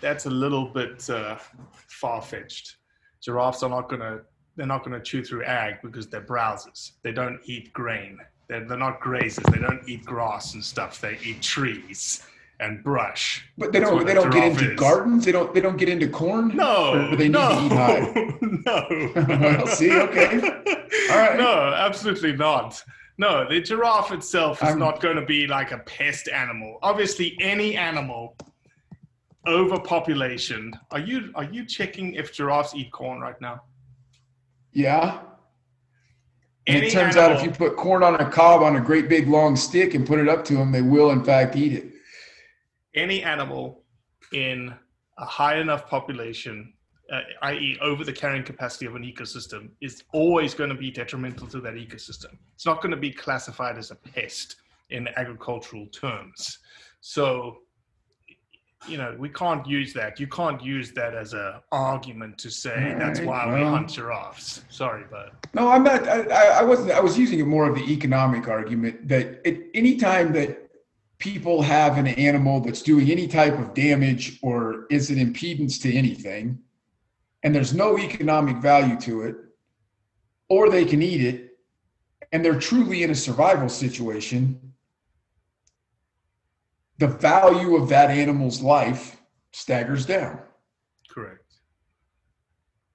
that's 0.00 0.26
a 0.26 0.30
little 0.30 0.66
bit 0.66 1.08
uh, 1.08 1.38
far 1.86 2.20
fetched 2.20 2.78
giraffes 3.22 3.62
are 3.62 3.70
not 3.70 3.88
going 3.88 4.00
to 4.00 4.22
they're 4.56 4.66
not 4.66 4.84
going 4.84 4.98
to 4.98 5.00
chew 5.00 5.22
through 5.22 5.44
ag 5.44 5.76
because 5.82 6.08
they're 6.08 6.20
browsers. 6.20 6.92
They 7.02 7.12
don't 7.12 7.38
eat 7.44 7.72
grain. 7.72 8.18
They're, 8.48 8.64
they're 8.66 8.76
not 8.76 9.00
grazers. 9.00 9.50
They 9.52 9.60
don't 9.60 9.88
eat 9.88 10.04
grass 10.04 10.54
and 10.54 10.64
stuff. 10.64 11.00
They 11.00 11.16
eat 11.24 11.42
trees 11.42 12.24
and 12.58 12.82
brush. 12.82 13.44
But 13.56 13.72
they 13.72 13.78
don't. 13.78 14.04
They 14.04 14.14
don't 14.14 14.30
get 14.30 14.52
into 14.52 14.72
is. 14.72 14.78
gardens. 14.78 15.24
They 15.24 15.32
don't. 15.32 15.54
They 15.54 15.60
don't 15.60 15.76
get 15.76 15.88
into 15.88 16.08
corn. 16.08 16.56
No. 16.56 17.08
Or 17.12 17.16
they 17.16 17.28
no, 17.28 17.62
need 17.62 17.68
to 17.70 17.74
eat 17.74 17.78
high. 17.78 18.30
No. 18.66 18.86
well, 19.38 19.66
see, 19.66 19.92
okay. 19.92 20.40
All 21.10 21.18
right. 21.18 21.36
No, 21.36 21.72
absolutely 21.74 22.32
not. 22.32 22.82
No, 23.16 23.48
the 23.48 23.60
giraffe 23.60 24.10
itself 24.12 24.62
is 24.62 24.70
I'm, 24.70 24.78
not 24.78 25.00
going 25.00 25.16
to 25.16 25.24
be 25.24 25.46
like 25.46 25.70
a 25.70 25.78
pest 25.78 26.28
animal. 26.28 26.78
Obviously, 26.82 27.36
any 27.40 27.76
animal 27.76 28.36
overpopulation. 29.46 30.72
Are 30.90 30.98
you 30.98 31.30
are 31.34 31.44
you 31.44 31.64
checking 31.64 32.14
if 32.14 32.32
giraffes 32.32 32.74
eat 32.74 32.90
corn 32.92 33.20
right 33.20 33.40
now? 33.40 33.62
Yeah. 34.72 35.20
And 36.66 36.82
it 36.82 36.92
turns 36.92 37.16
animal, 37.16 37.36
out 37.36 37.40
if 37.40 37.44
you 37.46 37.50
put 37.52 37.76
corn 37.76 38.02
on 38.02 38.14
a 38.16 38.28
cob 38.28 38.62
on 38.62 38.76
a 38.76 38.80
great 38.80 39.08
big 39.08 39.28
long 39.28 39.54
stick 39.54 39.94
and 39.94 40.06
put 40.06 40.18
it 40.18 40.28
up 40.28 40.44
to 40.46 40.54
them, 40.54 40.72
they 40.72 40.82
will 40.82 41.10
in 41.10 41.22
fact 41.22 41.56
eat 41.56 41.74
it. 41.74 41.92
Any 42.94 43.22
animal 43.22 43.84
in 44.32 44.74
a 45.18 45.24
high 45.24 45.58
enough 45.58 45.88
population, 45.88 46.72
uh, 47.14 47.20
i.e., 47.42 47.78
over 47.80 48.04
the 48.04 48.12
carrying 48.12 48.42
capacity 48.42 48.86
of 48.86 48.94
an 48.94 49.02
ecosystem, 49.02 49.70
is 49.80 50.02
always 50.12 50.54
going 50.54 50.70
to 50.70 50.76
be 50.76 50.90
detrimental 50.90 51.46
to 51.48 51.60
that 51.60 51.74
ecosystem. 51.74 52.36
It's 52.54 52.66
not 52.66 52.82
going 52.82 52.90
to 52.90 52.96
be 52.96 53.10
classified 53.10 53.78
as 53.78 53.90
a 53.90 53.94
pest 53.94 54.56
in 54.90 55.08
agricultural 55.16 55.86
terms. 55.86 56.58
So 57.00 57.58
you 58.88 58.98
know, 58.98 59.14
we 59.18 59.28
can't 59.28 59.66
use 59.66 59.92
that. 59.94 60.20
You 60.20 60.26
can't 60.26 60.62
use 60.62 60.92
that 60.92 61.14
as 61.14 61.32
a 61.32 61.62
argument 61.72 62.38
to 62.38 62.50
say 62.50 62.76
right, 62.76 62.98
that's 62.98 63.20
why 63.20 63.46
well, 63.46 63.56
we 63.56 63.62
hunt 63.62 63.88
giraffes. 63.90 64.62
Sorry, 64.68 65.04
but 65.10 65.32
no, 65.54 65.68
I'm 65.68 65.82
not. 65.82 66.06
I, 66.06 66.60
I 66.60 66.62
wasn't. 66.62 66.90
I 66.92 67.00
was 67.00 67.18
using 67.18 67.40
it 67.40 67.46
more 67.46 67.68
of 67.68 67.74
the 67.74 67.92
economic 67.92 68.48
argument 68.48 69.08
that 69.08 69.40
it, 69.44 69.70
anytime 69.74 70.32
that 70.34 70.70
people 71.18 71.62
have 71.62 71.96
an 71.96 72.08
animal 72.08 72.60
that's 72.60 72.82
doing 72.82 73.10
any 73.10 73.26
type 73.26 73.58
of 73.58 73.72
damage 73.72 74.38
or 74.42 74.86
is 74.90 75.10
an 75.10 75.16
impedance 75.16 75.80
to 75.80 75.92
anything, 75.94 76.58
and 77.44 77.54
there's 77.54 77.74
no 77.74 77.98
economic 77.98 78.56
value 78.56 78.98
to 79.02 79.22
it, 79.22 79.36
or 80.48 80.70
they 80.70 80.84
can 80.84 81.02
eat 81.02 81.20
it, 81.20 81.50
and 82.32 82.44
they're 82.44 82.58
truly 82.58 83.04
in 83.04 83.10
a 83.10 83.14
survival 83.14 83.68
situation 83.68 84.60
the 86.98 87.08
value 87.08 87.76
of 87.76 87.88
that 87.88 88.10
animal's 88.10 88.62
life 88.62 89.20
staggers 89.52 90.06
down. 90.06 90.38
Correct. 91.10 91.54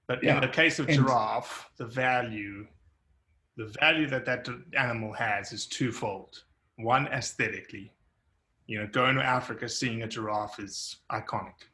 But 0.07 0.23
yeah. 0.23 0.35
in 0.35 0.41
the 0.41 0.47
case 0.47 0.79
of 0.79 0.87
and, 0.87 0.97
giraffe, 0.97 1.69
the 1.77 1.85
value, 1.85 2.65
the 3.57 3.73
value 3.79 4.07
that 4.07 4.25
that 4.25 4.47
animal 4.77 5.13
has 5.13 5.51
is 5.51 5.65
twofold. 5.65 6.43
One, 6.77 7.07
aesthetically. 7.07 7.91
You 8.67 8.79
know, 8.79 8.87
going 8.87 9.15
to 9.15 9.23
Africa, 9.23 9.67
seeing 9.67 10.03
a 10.03 10.07
giraffe 10.07 10.59
is 10.59 10.97
iconic. 11.11 11.67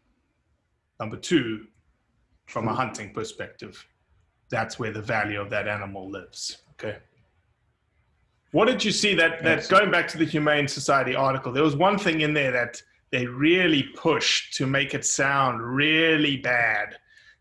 Number 0.99 1.17
two, 1.17 1.67
from 2.45 2.67
a 2.67 2.73
hunting 2.73 3.13
perspective, 3.13 3.85
that's 4.49 4.77
where 4.79 4.91
the 4.91 5.01
value 5.01 5.41
of 5.41 5.49
that 5.49 5.67
animal 5.67 6.09
lives. 6.09 6.59
Okay. 6.73 6.97
What 8.51 8.65
did 8.65 8.85
you 8.85 8.91
see 8.91 9.15
that 9.15 9.43
that 9.43 9.67
going 9.67 9.91
back 9.91 10.07
to 10.09 10.17
the 10.17 10.25
Humane 10.25 10.67
Society 10.67 11.15
article? 11.15 11.51
There 11.51 11.63
was 11.63 11.75
one 11.75 11.97
thing 11.97 12.21
in 12.21 12.33
there 12.33 12.51
that 12.51 12.81
they 13.11 13.25
really 13.25 13.83
pushed 13.95 14.53
to 14.55 14.65
make 14.65 14.93
it 14.93 15.05
sound 15.05 15.61
really 15.61 16.37
bad. 16.37 16.95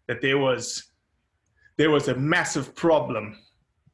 That 0.08 0.20
there 0.20 0.38
was 0.38 0.84
there 1.76 1.90
was 1.90 2.08
a 2.08 2.14
massive 2.16 2.74
problem 2.74 3.38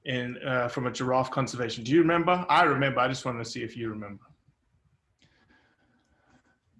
in 0.05 0.39
uh, 0.47 0.69
from 0.69 0.87
a 0.87 0.91
giraffe 0.91 1.31
conservation. 1.31 1.85
Do 1.85 1.93
you 1.93 2.01
remember? 2.01 2.47
I 2.49 2.63
remember. 2.63 3.01
I 3.01 3.09
just 3.09 3.25
wanted 3.25 3.45
to 3.45 3.51
see 3.51 3.63
if 3.63 3.77
you 3.77 3.91
remember. 3.91 4.25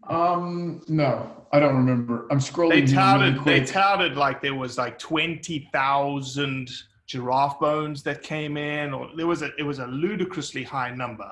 Um, 0.09 0.83
no, 0.89 1.31
I 1.53 1.61
don't 1.61 1.77
remember. 1.77 2.27
I'm 2.31 2.39
scrolling. 2.39 2.87
They 2.87 2.95
touted 2.95 3.39
really 3.45 3.61
they 3.61 3.65
touted 3.67 4.17
like 4.17 4.41
there 4.41 4.55
was 4.55 4.79
like 4.79 4.99
twenty 4.99 5.69
thousand 5.73 6.71
giraffe 7.07 7.59
bones 7.59 8.03
that 8.05 8.23
came 8.23 8.57
in, 8.57 8.95
or 8.95 9.09
there 9.17 9.27
was 9.27 9.43
a 9.43 9.51
it 9.59 9.63
was 9.63 9.79
a 9.79 9.87
ludicrously 9.87 10.63
high 10.63 10.95
number 10.95 11.31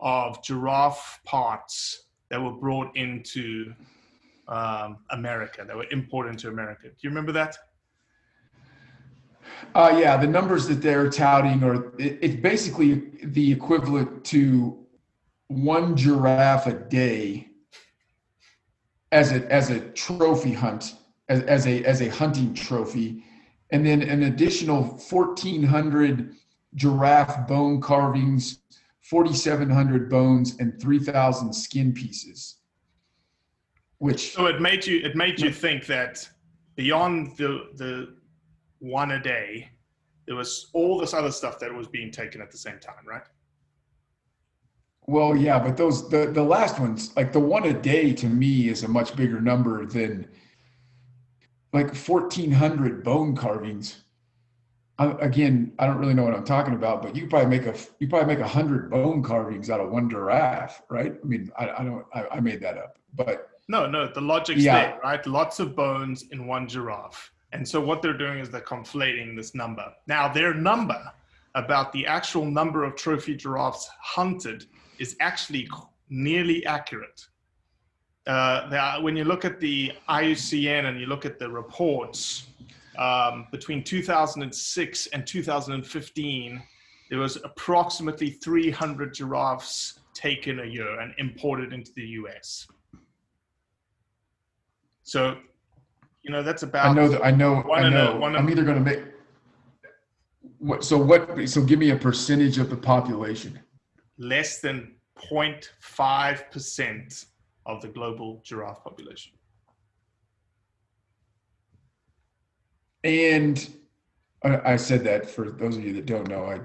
of 0.00 0.42
giraffe 0.42 1.20
parts 1.24 2.04
that 2.30 2.40
were 2.40 2.52
brought 2.52 2.96
into 2.96 3.72
um, 4.48 4.98
America, 5.10 5.64
that 5.66 5.76
were 5.76 5.86
imported 5.90 6.30
into 6.30 6.48
America. 6.48 6.84
Do 6.84 6.94
you 7.02 7.10
remember 7.10 7.32
that? 7.32 7.56
Uh, 9.74 9.96
yeah, 10.00 10.16
the 10.16 10.26
numbers 10.26 10.66
that 10.68 10.80
they're 10.80 11.10
touting 11.10 11.62
are 11.62 11.92
it, 11.98 12.18
it's 12.20 12.36
basically 12.36 13.10
the 13.24 13.52
equivalent 13.52 14.24
to 14.24 14.86
one 15.48 15.96
giraffe 15.96 16.66
a 16.66 16.72
day 16.72 17.49
as 19.12 19.32
a 19.32 19.52
as 19.52 19.70
a 19.70 19.80
trophy 19.90 20.52
hunt, 20.52 20.96
as, 21.28 21.42
as 21.42 21.66
a 21.66 21.84
as 21.84 22.00
a 22.00 22.08
hunting 22.08 22.54
trophy, 22.54 23.24
and 23.70 23.84
then 23.84 24.02
an 24.02 24.24
additional 24.24 24.96
fourteen 24.98 25.62
hundred 25.62 26.34
giraffe 26.74 27.46
bone 27.48 27.80
carvings, 27.80 28.60
forty 29.00 29.34
seven 29.34 29.68
hundred 29.68 30.08
bones, 30.08 30.56
and 30.58 30.80
three 30.80 30.98
thousand 30.98 31.52
skin 31.52 31.92
pieces. 31.92 32.56
Which 33.98 34.32
So 34.32 34.46
it 34.46 34.60
made 34.60 34.86
you 34.86 35.00
it 35.04 35.16
made 35.16 35.40
you 35.40 35.52
think 35.52 35.86
that 35.86 36.28
beyond 36.76 37.36
the 37.36 37.68
the 37.74 38.16
one 38.78 39.10
a 39.10 39.22
day, 39.22 39.70
there 40.26 40.36
was 40.36 40.70
all 40.72 40.98
this 40.98 41.12
other 41.12 41.30
stuff 41.30 41.58
that 41.58 41.74
was 41.74 41.86
being 41.88 42.10
taken 42.10 42.40
at 42.40 42.50
the 42.50 42.56
same 42.56 42.78
time, 42.78 43.04
right? 43.06 43.24
Well, 45.10 45.34
yeah, 45.36 45.58
but 45.58 45.76
those 45.76 46.08
the 46.08 46.30
the 46.30 46.42
last 46.44 46.78
ones, 46.78 47.12
like 47.16 47.32
the 47.32 47.40
one 47.40 47.64
a 47.64 47.72
day, 47.72 48.12
to 48.12 48.28
me 48.28 48.68
is 48.68 48.84
a 48.84 48.88
much 48.88 49.16
bigger 49.16 49.40
number 49.40 49.84
than 49.84 50.28
like 51.72 51.96
fourteen 51.96 52.52
hundred 52.52 53.02
bone 53.02 53.34
carvings. 53.34 54.04
I, 55.00 55.10
again, 55.20 55.72
I 55.80 55.86
don't 55.86 55.96
really 55.96 56.14
know 56.14 56.22
what 56.22 56.34
I'm 56.34 56.44
talking 56.44 56.74
about, 56.74 57.02
but 57.02 57.16
you 57.16 57.26
probably 57.26 57.48
make 57.58 57.66
a 57.66 57.74
you 57.98 58.06
probably 58.06 58.32
make 58.32 58.38
a 58.44 58.46
hundred 58.46 58.88
bone 58.88 59.20
carvings 59.20 59.68
out 59.68 59.80
of 59.80 59.90
one 59.90 60.08
giraffe, 60.08 60.80
right? 60.88 61.14
I 61.20 61.26
mean, 61.26 61.50
I, 61.58 61.70
I 61.70 61.82
don't, 61.84 62.06
I, 62.14 62.26
I 62.36 62.40
made 62.40 62.60
that 62.60 62.78
up, 62.78 62.96
but 63.16 63.50
No, 63.68 63.86
no, 63.88 64.06
the 64.12 64.20
logic's 64.20 64.62
Yeah. 64.62 64.74
there, 64.74 65.00
right? 65.02 65.26
Lots 65.26 65.58
of 65.58 65.74
bones 65.74 66.26
in 66.30 66.46
one 66.46 66.68
giraffe. 66.68 67.32
And 67.52 67.66
so 67.66 67.80
what 67.80 68.00
they're 68.00 68.16
doing 68.26 68.38
is 68.38 68.48
they're 68.50 68.60
conflating 68.60 69.34
this 69.34 69.56
number. 69.56 69.86
Now, 70.06 70.28
their 70.28 70.54
number 70.54 71.02
about 71.56 71.92
the 71.92 72.06
actual 72.06 72.44
number 72.44 72.84
of 72.84 72.94
trophy 72.94 73.34
giraffes 73.34 73.90
hunted 74.00 74.66
is 75.00 75.16
actually 75.20 75.68
nearly 76.10 76.64
accurate. 76.66 77.20
Uh, 78.26 78.68
are- 78.72 79.02
when 79.02 79.16
you 79.16 79.24
look 79.24 79.44
at 79.44 79.58
the 79.58 79.92
IUCN 80.08 80.84
and 80.84 81.00
you 81.00 81.06
look 81.06 81.24
at 81.24 81.38
the 81.38 81.48
reports 81.48 82.46
um, 82.98 83.46
between 83.50 83.82
2006 83.82 85.06
and 85.08 85.26
2015, 85.26 86.62
there 87.08 87.18
was 87.18 87.36
approximately 87.42 88.30
300 88.30 89.14
giraffes 89.14 90.00
taken 90.14 90.60
a 90.60 90.64
year 90.64 91.00
and 91.00 91.14
imported 91.18 91.72
into 91.72 91.90
the 91.96 92.02
US. 92.20 92.68
So, 95.02 95.38
you 96.22 96.30
know, 96.30 96.42
that's 96.42 96.62
about. 96.62 96.86
I 96.86 96.92
know 96.92 97.08
that 97.08 97.24
I 97.24 97.30
know 97.30 97.62
one 97.62 97.84
I 97.84 97.88
a- 97.88 97.90
know. 97.90 98.22
I'm 98.22 98.48
either 98.50 98.62
going 98.62 98.76
to 98.76 98.82
make 98.84 99.00
what. 100.58 100.84
So 100.84 100.98
what? 100.98 101.48
So 101.48 101.62
give 101.64 101.78
me 101.78 101.90
a 101.90 101.96
percentage 101.96 102.58
of 102.58 102.68
the 102.70 102.76
population. 102.76 103.58
Less 104.20 104.60
than 104.60 104.94
0.5% 105.30 107.26
of 107.66 107.82
the 107.82 107.88
global 107.88 108.40
giraffe 108.44 108.84
population. 108.84 109.32
And 113.02 113.68
I, 114.44 114.72
I 114.72 114.76
said 114.76 115.02
that 115.04 115.28
for 115.28 115.50
those 115.50 115.76
of 115.76 115.84
you 115.84 115.94
that 115.94 116.06
don't 116.06 116.28
know, 116.28 116.44
I 116.44 116.60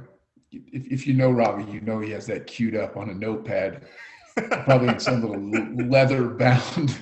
if, 0.52 0.86
if 0.92 1.08
you 1.08 1.14
know 1.14 1.32
Robbie, 1.32 1.70
you 1.72 1.82
know 1.82 2.00
he 2.00 2.12
has 2.12 2.28
that 2.28 2.46
queued 2.48 2.76
up 2.76 2.98
on 2.98 3.10
a 3.10 3.14
notepad, 3.14 3.86
probably 4.66 4.90
in 4.90 5.00
some 5.00 5.22
little 5.22 5.40
leather 5.88 6.28
bound, 6.30 6.98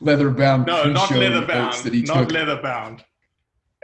leather 0.00 0.30
bound. 0.30 0.66
No, 0.66 0.84
not 0.84 1.10
leather 1.10 1.44
bound. 1.46 1.74
that 1.84 1.92
he 1.92 2.02
Not 2.02 2.22
took. 2.22 2.32
leather 2.32 2.60
bound. 2.62 3.04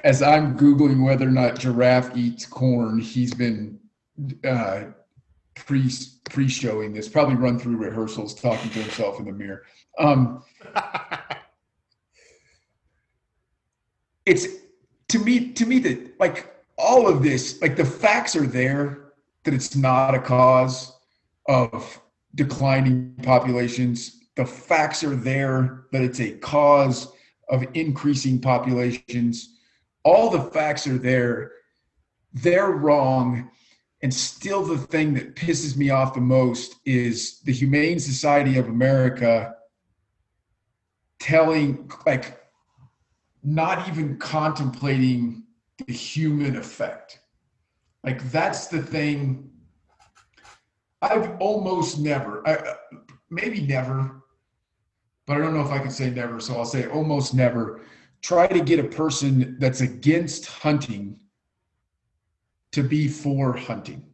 As 0.04 0.22
I'm 0.22 0.56
googling 0.58 1.04
whether 1.04 1.26
or 1.28 1.32
not 1.32 1.58
giraffe 1.58 2.16
eats 2.16 2.46
corn, 2.46 2.98
he's 2.98 3.34
been 3.34 3.78
uh, 4.44 4.84
pre 5.54 5.88
pre 6.30 6.48
showing 6.48 6.92
this, 6.92 7.08
probably 7.08 7.36
run 7.36 7.58
through 7.58 7.76
rehearsals, 7.76 8.34
talking 8.34 8.70
to 8.70 8.78
himself 8.80 9.18
in 9.18 9.26
the 9.26 9.32
mirror. 9.32 9.62
Um, 9.98 10.42
it's 14.26 14.46
to 15.08 15.18
me 15.18 15.52
to 15.52 15.66
me 15.66 15.78
that 15.80 16.18
like 16.20 16.54
all 16.78 17.06
of 17.06 17.22
this 17.22 17.60
like 17.60 17.76
the 17.76 17.84
facts 17.84 18.34
are 18.34 18.46
there 18.46 19.12
that 19.44 19.54
it's 19.54 19.76
not 19.76 20.14
a 20.14 20.18
cause 20.18 20.92
of 21.46 22.00
declining 22.34 23.14
populations. 23.22 24.20
The 24.36 24.46
facts 24.46 25.04
are 25.04 25.16
there 25.16 25.84
that 25.92 26.02
it's 26.02 26.20
a 26.20 26.30
cause 26.38 27.12
of 27.50 27.64
increasing 27.74 28.40
populations. 28.40 29.58
All 30.04 30.30
the 30.30 30.40
facts 30.40 30.86
are 30.86 30.98
there. 30.98 31.52
They're 32.32 32.70
wrong 32.70 33.50
and 34.02 34.12
still 34.12 34.62
the 34.62 34.78
thing 34.78 35.14
that 35.14 35.36
pisses 35.36 35.76
me 35.76 35.90
off 35.90 36.14
the 36.14 36.20
most 36.20 36.76
is 36.84 37.40
the 37.40 37.52
humane 37.52 37.98
society 37.98 38.58
of 38.58 38.68
america 38.68 39.54
telling 41.20 41.90
like 42.06 42.42
not 43.42 43.88
even 43.88 44.16
contemplating 44.18 45.44
the 45.86 45.92
human 45.92 46.56
effect. 46.56 47.20
Like 48.04 48.30
that's 48.30 48.66
the 48.68 48.82
thing. 48.82 49.50
I've 51.00 51.36
almost 51.40 51.98
never, 51.98 52.46
I, 52.46 52.54
uh, 52.54 52.74
maybe 53.30 53.60
never, 53.62 54.22
but 55.26 55.36
I 55.36 55.40
don't 55.40 55.54
know 55.54 55.62
if 55.62 55.70
I 55.70 55.78
can 55.78 55.90
say 55.90 56.10
never, 56.10 56.38
so 56.38 56.56
I'll 56.56 56.64
say 56.64 56.86
almost 56.86 57.34
never. 57.34 57.80
Try 58.20 58.46
to 58.46 58.60
get 58.60 58.78
a 58.78 58.84
person 58.84 59.56
that's 59.58 59.80
against 59.80 60.46
hunting 60.46 61.18
to 62.72 62.82
be 62.82 63.08
for 63.08 63.56
hunting. 63.56 64.04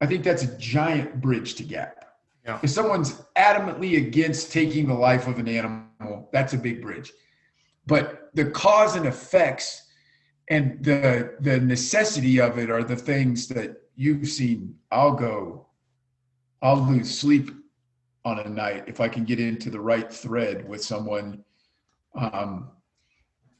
I 0.00 0.06
think 0.06 0.24
that's 0.24 0.44
a 0.44 0.58
giant 0.58 1.20
bridge 1.20 1.54
to 1.56 1.64
gap. 1.64 2.04
Yeah. 2.44 2.58
If 2.62 2.70
someone's 2.70 3.22
adamantly 3.36 3.96
against 3.96 4.52
taking 4.52 4.86
the 4.86 4.94
life 4.94 5.26
of 5.26 5.38
an 5.38 5.48
animal, 5.48 6.28
that's 6.32 6.52
a 6.52 6.58
big 6.58 6.80
bridge 6.80 7.12
but 7.88 8.28
the 8.34 8.44
cause 8.50 8.94
and 8.94 9.06
effects 9.06 9.88
and 10.50 10.84
the 10.84 11.34
the 11.40 11.58
necessity 11.58 12.38
of 12.38 12.58
it 12.58 12.70
are 12.70 12.84
the 12.84 12.94
things 12.94 13.48
that 13.48 13.82
you've 13.96 14.28
seen 14.28 14.74
i'll 14.92 15.14
go 15.14 15.66
i'll 16.62 16.80
lose 16.86 17.18
sleep 17.18 17.50
on 18.24 18.38
a 18.40 18.48
night 18.48 18.84
if 18.86 19.00
i 19.00 19.08
can 19.08 19.24
get 19.24 19.40
into 19.40 19.70
the 19.70 19.80
right 19.80 20.12
thread 20.12 20.68
with 20.68 20.84
someone 20.84 21.42
um, 22.14 22.70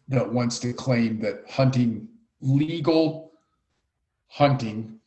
that 0.09 0.31
wants 0.31 0.59
to 0.59 0.73
claim 0.73 1.19
that 1.21 1.43
hunting 1.49 2.07
legal 2.41 3.28
hunting 4.29 5.01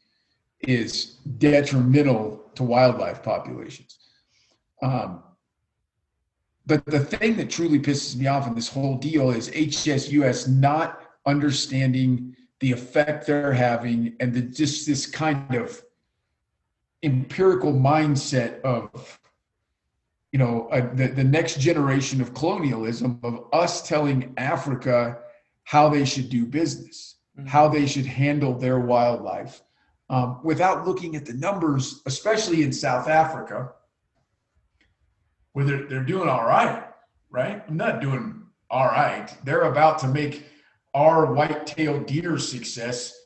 is 0.60 1.18
detrimental 1.38 2.44
to 2.56 2.64
wildlife 2.64 3.24
populations. 3.24 3.98
Um, 4.82 5.24
but 6.66 6.86
the 6.86 7.00
thing 7.00 7.38
that 7.38 7.50
truly 7.50 7.80
pisses 7.80 8.16
me 8.16 8.28
off 8.28 8.48
in 8.48 8.56
this 8.56 8.68
whole 8.68 8.98
deal 8.98 9.32
is 9.32 9.50
HSUS 9.50 10.48
not 10.48 11.02
understanding 11.26 12.36
the 12.60 12.72
effect 12.72 13.26
they're 13.26 13.54
having 13.54 14.16
and 14.20 14.34
the, 14.34 14.42
just 14.42 14.86
this 14.86 15.06
kind 15.06 15.56
of 15.56 15.84
empirical 17.04 17.74
mindset 17.74 18.62
of 18.62 19.20
you 20.32 20.40
know 20.40 20.68
uh, 20.70 20.94
the, 20.94 21.08
the 21.08 21.24
next 21.24 21.60
generation 21.60 22.22
of 22.22 22.34
colonialism 22.34 23.20
of 23.24 23.48
us 23.54 23.88
telling 23.88 24.34
africa 24.38 25.18
how 25.64 25.90
they 25.90 26.06
should 26.06 26.30
do 26.30 26.46
business 26.46 27.16
how 27.48 27.68
they 27.68 27.86
should 27.86 28.06
handle 28.06 28.54
their 28.54 28.80
wildlife 28.80 29.62
um, 30.10 30.40
without 30.44 30.88
looking 30.88 31.16
at 31.16 31.26
the 31.26 31.34
numbers 31.34 32.02
especially 32.06 32.64
in 32.64 32.72
south 32.72 33.08
africa 33.08 33.72
where 35.54 35.66
they're, 35.66 35.88
they're 35.88 36.04
doing 36.04 36.30
all 36.30 36.46
right, 36.46 36.86
right? 37.30 37.64
I'm 37.68 37.78
not 37.78 38.02
doing 38.02 38.44
all 38.70 38.86
right. 38.86 39.36
They're 39.44 39.64
about 39.64 40.00
to 40.00 40.08
make 40.08 40.46
our 40.94 41.34
white-tailed 41.34 42.06
deer 42.06 42.38
success 42.38 43.18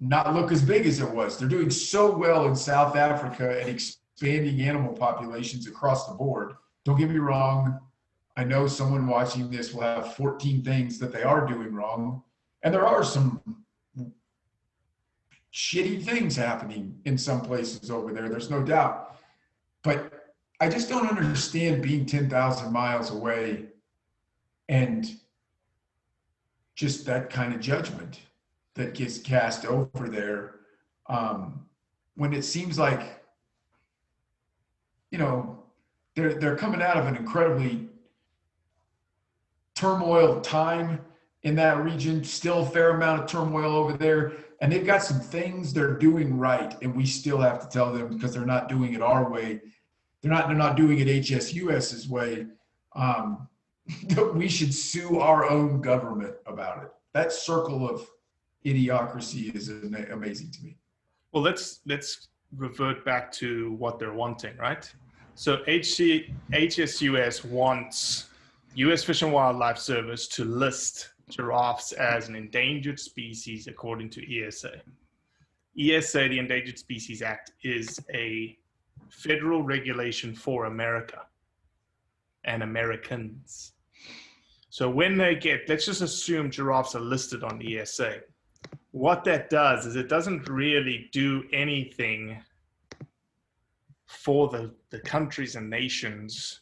not 0.00 0.34
look 0.34 0.50
as 0.50 0.62
big 0.62 0.86
as 0.86 1.00
it 1.00 1.10
was. 1.10 1.38
They're 1.38 1.48
doing 1.48 1.70
so 1.70 2.10
well 2.16 2.46
in 2.46 2.56
South 2.56 2.96
Africa 2.96 3.60
and 3.60 3.68
expanding 3.68 4.60
animal 4.62 4.94
populations 4.94 5.66
across 5.66 6.06
the 6.06 6.14
board. 6.14 6.54
Don't 6.84 6.98
get 6.98 7.10
me 7.10 7.18
wrong. 7.18 7.78
I 8.36 8.44
know 8.44 8.66
someone 8.66 9.06
watching 9.06 9.50
this 9.50 9.74
will 9.74 9.82
have 9.82 10.14
14 10.14 10.64
things 10.64 10.98
that 10.98 11.12
they 11.12 11.22
are 11.22 11.46
doing 11.46 11.74
wrong. 11.74 12.22
And 12.62 12.74
there 12.74 12.86
are 12.86 13.02
some 13.02 13.40
shitty 15.52 16.04
things 16.04 16.36
happening 16.36 17.00
in 17.04 17.18
some 17.18 17.40
places 17.40 17.90
over 17.90 18.12
there. 18.12 18.28
There's 18.28 18.50
no 18.50 18.62
doubt. 18.62 19.16
But 19.82 20.34
I 20.60 20.68
just 20.68 20.88
don't 20.88 21.08
understand 21.08 21.82
being 21.82 22.06
10,000 22.06 22.72
miles 22.72 23.10
away 23.10 23.66
and 24.68 25.10
just 26.74 27.04
that 27.06 27.30
kind 27.30 27.54
of 27.54 27.60
judgment 27.60 28.20
that 28.74 28.94
gets 28.94 29.18
cast 29.18 29.66
over 29.66 30.08
there 30.08 30.56
um, 31.06 31.66
when 32.14 32.32
it 32.32 32.42
seems 32.42 32.78
like, 32.78 33.22
you 35.10 35.18
know, 35.18 35.58
they're, 36.14 36.34
they're 36.34 36.56
coming 36.56 36.80
out 36.80 36.96
of 36.96 37.06
an 37.06 37.16
incredibly 37.16 37.88
turmoil 39.74 40.40
time 40.40 41.00
in 41.42 41.54
that 41.56 41.82
region, 41.82 42.22
still 42.22 42.60
a 42.60 42.66
fair 42.66 42.90
amount 42.90 43.22
of 43.22 43.28
turmoil 43.28 43.74
over 43.74 43.94
there. 43.94 44.32
And 44.60 44.70
they've 44.70 44.86
got 44.86 45.02
some 45.02 45.20
things 45.20 45.72
they're 45.72 45.96
doing 45.96 46.38
right, 46.38 46.76
and 46.82 46.94
we 46.94 47.06
still 47.06 47.38
have 47.38 47.60
to 47.60 47.68
tell 47.68 47.92
them 47.92 48.08
because 48.08 48.34
they're 48.34 48.44
not 48.44 48.68
doing 48.68 48.92
it 48.92 49.00
our 49.00 49.30
way. 49.30 49.60
They're 50.20 50.30
not. 50.30 50.48
They're 50.48 50.56
not 50.56 50.76
doing 50.76 50.98
it 50.98 51.08
HSUS's 51.08 52.08
way. 52.08 52.46
Um, 52.94 53.48
we 54.34 54.48
should 54.48 54.74
sue 54.74 55.18
our 55.18 55.48
own 55.48 55.80
government 55.80 56.34
about 56.46 56.82
it. 56.82 56.90
That 57.14 57.32
circle 57.32 57.88
of 57.88 58.06
idiocracy 58.66 59.54
is 59.54 59.70
amazing 59.70 60.50
to 60.50 60.62
me. 60.62 60.76
Well, 61.32 61.42
let's 61.42 61.80
let's 61.86 62.28
revert 62.54 63.04
back 63.04 63.32
to 63.32 63.72
what 63.72 63.98
they're 63.98 64.12
wanting, 64.12 64.56
right? 64.58 64.92
So 65.36 65.58
HC, 65.66 66.34
HSUS 66.52 67.44
wants 67.46 68.26
U.S. 68.74 69.04
Fish 69.04 69.22
and 69.22 69.32
Wildlife 69.32 69.78
Service 69.78 70.28
to 70.28 70.44
list 70.44 71.10
giraffes 71.30 71.92
as 71.92 72.28
an 72.28 72.36
endangered 72.36 72.98
species 72.98 73.66
according 73.66 74.10
to 74.10 74.46
ESA. 74.46 74.80
ESA, 75.78 76.28
the 76.28 76.38
Endangered 76.38 76.78
Species 76.78 77.22
Act, 77.22 77.52
is 77.62 78.00
a 78.12 78.56
federal 79.08 79.62
regulation 79.62 80.34
for 80.34 80.66
America 80.66 81.22
and 82.44 82.62
Americans. 82.62 83.72
So 84.68 84.88
when 84.88 85.16
they 85.16 85.34
get, 85.34 85.68
let's 85.68 85.86
just 85.86 86.00
assume 86.00 86.50
giraffes 86.50 86.94
are 86.94 87.00
listed 87.00 87.42
on 87.42 87.62
ESA. 87.64 88.20
What 88.92 89.24
that 89.24 89.50
does 89.50 89.86
is 89.86 89.96
it 89.96 90.08
doesn't 90.08 90.48
really 90.48 91.08
do 91.12 91.44
anything 91.52 92.42
for 94.06 94.48
the, 94.48 94.74
the 94.90 95.00
countries 95.00 95.54
and 95.54 95.70
nations 95.70 96.60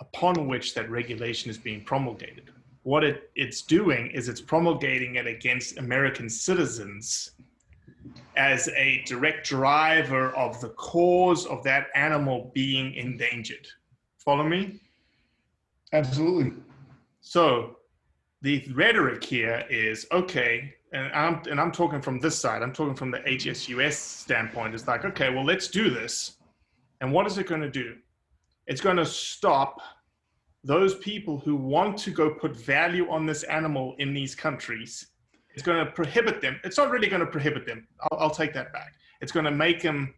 upon 0.00 0.48
which 0.48 0.74
that 0.74 0.90
regulation 0.90 1.50
is 1.50 1.58
being 1.58 1.84
promulgated 1.84 2.50
what 2.82 3.04
it, 3.04 3.30
it's 3.36 3.62
doing 3.62 4.10
is 4.10 4.28
it's 4.28 4.40
promulgating 4.40 5.16
it 5.16 5.26
against 5.26 5.78
American 5.78 6.28
citizens 6.28 7.32
as 8.36 8.68
a 8.70 9.02
direct 9.06 9.46
driver 9.46 10.30
of 10.30 10.60
the 10.60 10.70
cause 10.70 11.46
of 11.46 11.62
that 11.62 11.88
animal 11.94 12.50
being 12.54 12.94
endangered. 12.94 13.66
Follow 14.18 14.44
me? 14.44 14.80
Absolutely. 15.92 16.52
So 17.20 17.76
the 18.40 18.66
rhetoric 18.74 19.22
here 19.22 19.64
is 19.70 20.06
okay, 20.10 20.74
and 20.92 21.12
I'm 21.12 21.42
and 21.48 21.60
I'm 21.60 21.70
talking 21.70 22.00
from 22.00 22.18
this 22.18 22.36
side. 22.36 22.62
I'm 22.62 22.72
talking 22.72 22.94
from 22.94 23.10
the 23.10 23.20
HSUS 23.20 23.92
standpoint. 23.92 24.74
It's 24.74 24.88
like, 24.88 25.04
okay, 25.04 25.30
well, 25.32 25.44
let's 25.44 25.68
do 25.68 25.90
this. 25.90 26.38
And 27.00 27.12
what 27.12 27.26
is 27.26 27.38
it 27.38 27.46
going 27.46 27.60
to 27.60 27.70
do? 27.70 27.96
It's 28.66 28.80
going 28.80 28.96
to 28.96 29.06
stop 29.06 29.80
those 30.64 30.94
people 30.96 31.38
who 31.38 31.56
want 31.56 31.98
to 31.98 32.10
go 32.10 32.30
put 32.30 32.56
value 32.56 33.10
on 33.10 33.26
this 33.26 33.42
animal 33.44 33.94
in 33.98 34.14
these 34.14 34.34
countries, 34.34 35.08
it's 35.54 35.62
going 35.62 35.84
to 35.84 35.90
prohibit 35.92 36.40
them. 36.40 36.60
It's 36.64 36.78
not 36.78 36.90
really 36.90 37.08
going 37.08 37.20
to 37.20 37.26
prohibit 37.26 37.66
them. 37.66 37.86
I'll, 38.00 38.18
I'll 38.20 38.30
take 38.30 38.54
that 38.54 38.72
back. 38.72 38.94
It's 39.20 39.32
going 39.32 39.44
to 39.44 39.50
make 39.50 39.82
them 39.82 40.14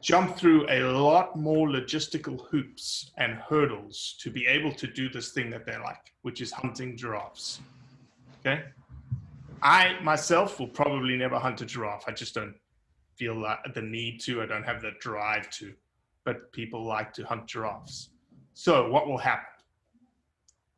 jump 0.00 0.36
through 0.36 0.66
a 0.70 0.80
lot 0.80 1.36
more 1.36 1.68
logistical 1.68 2.46
hoops 2.48 3.10
and 3.18 3.34
hurdles 3.34 4.16
to 4.20 4.30
be 4.30 4.46
able 4.46 4.72
to 4.72 4.86
do 4.86 5.08
this 5.08 5.32
thing 5.32 5.50
that 5.50 5.66
they 5.66 5.76
like, 5.76 6.12
which 6.22 6.40
is 6.40 6.52
hunting 6.52 6.96
giraffes. 6.96 7.60
Okay. 8.40 8.62
I 9.62 9.98
myself 10.02 10.60
will 10.60 10.68
probably 10.68 11.16
never 11.16 11.38
hunt 11.38 11.60
a 11.60 11.66
giraffe. 11.66 12.04
I 12.06 12.12
just 12.12 12.34
don't 12.34 12.54
feel 13.16 13.34
like 13.34 13.58
the 13.74 13.82
need 13.82 14.20
to. 14.20 14.40
I 14.40 14.46
don't 14.46 14.62
have 14.62 14.80
the 14.80 14.92
drive 15.00 15.50
to. 15.50 15.74
But 16.24 16.52
people 16.52 16.84
like 16.84 17.12
to 17.14 17.24
hunt 17.24 17.46
giraffes. 17.46 18.10
So 18.54 18.88
what 18.88 19.08
will 19.08 19.18
happen? 19.18 19.57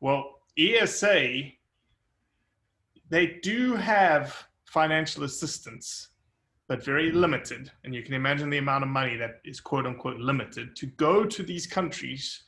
Well, 0.00 0.40
ESA, 0.58 1.42
they 3.10 3.26
do 3.42 3.76
have 3.76 4.34
financial 4.64 5.24
assistance, 5.24 6.08
but 6.68 6.84
very 6.84 7.10
hmm. 7.10 7.18
limited. 7.18 7.70
And 7.84 7.94
you 7.94 8.02
can 8.02 8.14
imagine 8.14 8.50
the 8.50 8.58
amount 8.58 8.84
of 8.84 8.90
money 8.90 9.16
that 9.16 9.40
is 9.44 9.60
quote 9.60 9.86
unquote 9.86 10.18
limited 10.18 10.74
to 10.76 10.86
go 10.86 11.24
to 11.24 11.42
these 11.42 11.66
countries 11.66 12.44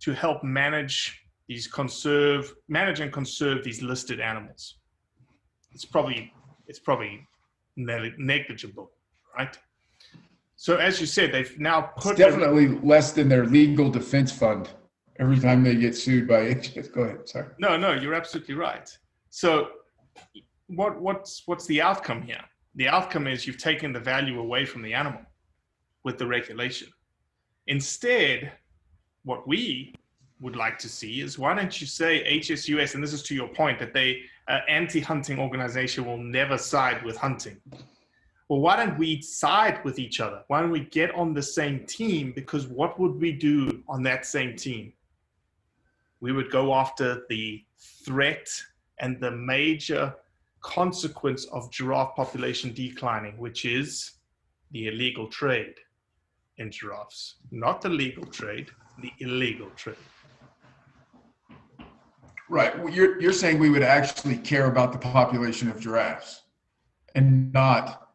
to 0.00 0.12
help 0.14 0.42
manage 0.42 1.20
these 1.46 1.66
conserve, 1.66 2.54
manage 2.68 3.00
and 3.00 3.12
conserve 3.12 3.62
these 3.64 3.82
listed 3.82 4.18
animals. 4.20 4.76
It's 5.72 5.84
probably, 5.84 6.32
it's 6.66 6.78
probably 6.78 7.26
negligible, 7.76 8.92
right? 9.36 9.58
So 10.56 10.76
as 10.76 11.00
you 11.00 11.06
said, 11.06 11.32
they've 11.32 11.58
now 11.58 11.82
put 11.98 12.12
it's 12.12 12.20
definitely 12.20 12.68
less 12.68 13.12
than 13.12 13.28
their 13.28 13.44
legal 13.44 13.90
defense 13.90 14.32
fund 14.32 14.70
every 15.20 15.38
time 15.38 15.62
they 15.62 15.74
get 15.74 15.96
sued 15.96 16.28
by 16.28 16.52
HS. 16.54 16.88
Go 16.88 17.02
ahead. 17.02 17.28
Sorry. 17.28 17.46
No, 17.58 17.76
no, 17.76 17.92
you're 17.92 18.14
absolutely 18.14 18.54
right. 18.54 18.88
So, 19.30 19.68
what 20.68 21.00
what's 21.00 21.42
what's 21.46 21.66
the 21.66 21.80
outcome 21.82 22.22
here? 22.22 22.40
The 22.76 22.88
outcome 22.88 23.26
is 23.26 23.46
you've 23.46 23.58
taken 23.58 23.92
the 23.92 24.00
value 24.00 24.40
away 24.40 24.64
from 24.64 24.82
the 24.82 24.94
animal 24.94 25.22
with 26.04 26.18
the 26.18 26.26
regulation. 26.26 26.88
Instead, 27.66 28.52
what 29.24 29.46
we 29.46 29.94
would 30.40 30.56
like 30.56 30.78
to 30.78 30.88
see 30.88 31.20
is 31.20 31.38
why 31.38 31.54
don't 31.54 31.80
you 31.80 31.86
say 31.86 32.40
HSUS, 32.40 32.94
and 32.94 33.02
this 33.02 33.12
is 33.12 33.22
to 33.24 33.34
your 33.34 33.48
point 33.48 33.78
that 33.78 33.94
they 33.94 34.22
uh, 34.48 34.58
anti-hunting 34.68 35.38
organization 35.38 36.04
will 36.04 36.18
never 36.18 36.58
side 36.58 37.02
with 37.02 37.16
hunting. 37.16 37.56
Well, 38.48 38.60
why 38.60 38.76
don't 38.76 38.98
we 38.98 39.22
side 39.22 39.82
with 39.84 39.98
each 39.98 40.20
other? 40.20 40.42
Why 40.48 40.60
don't 40.60 40.70
we 40.70 40.80
get 40.80 41.14
on 41.14 41.32
the 41.32 41.42
same 41.42 41.86
team? 41.86 42.32
Because 42.34 42.66
what 42.66 43.00
would 43.00 43.14
we 43.14 43.32
do 43.32 43.82
on 43.88 44.02
that 44.02 44.26
same 44.26 44.54
team? 44.54 44.92
We 46.24 46.32
would 46.32 46.50
go 46.50 46.72
after 46.72 47.26
the 47.28 47.62
threat 48.02 48.48
and 48.98 49.20
the 49.20 49.30
major 49.30 50.14
consequence 50.62 51.44
of 51.52 51.70
giraffe 51.70 52.16
population 52.16 52.72
declining, 52.72 53.36
which 53.36 53.66
is 53.66 54.12
the 54.70 54.88
illegal 54.88 55.26
trade 55.28 55.74
in 56.56 56.70
giraffes. 56.70 57.34
Not 57.50 57.82
the 57.82 57.90
legal 57.90 58.24
trade, 58.24 58.70
the 59.02 59.12
illegal 59.18 59.68
trade. 59.76 59.96
Right. 62.48 62.72
Well, 62.78 62.90
you're, 62.90 63.20
you're 63.20 63.34
saying 63.34 63.58
we 63.58 63.68
would 63.68 63.82
actually 63.82 64.38
care 64.38 64.64
about 64.64 64.92
the 64.92 64.98
population 64.98 65.68
of 65.70 65.78
giraffes 65.78 66.40
and 67.14 67.52
not 67.52 68.08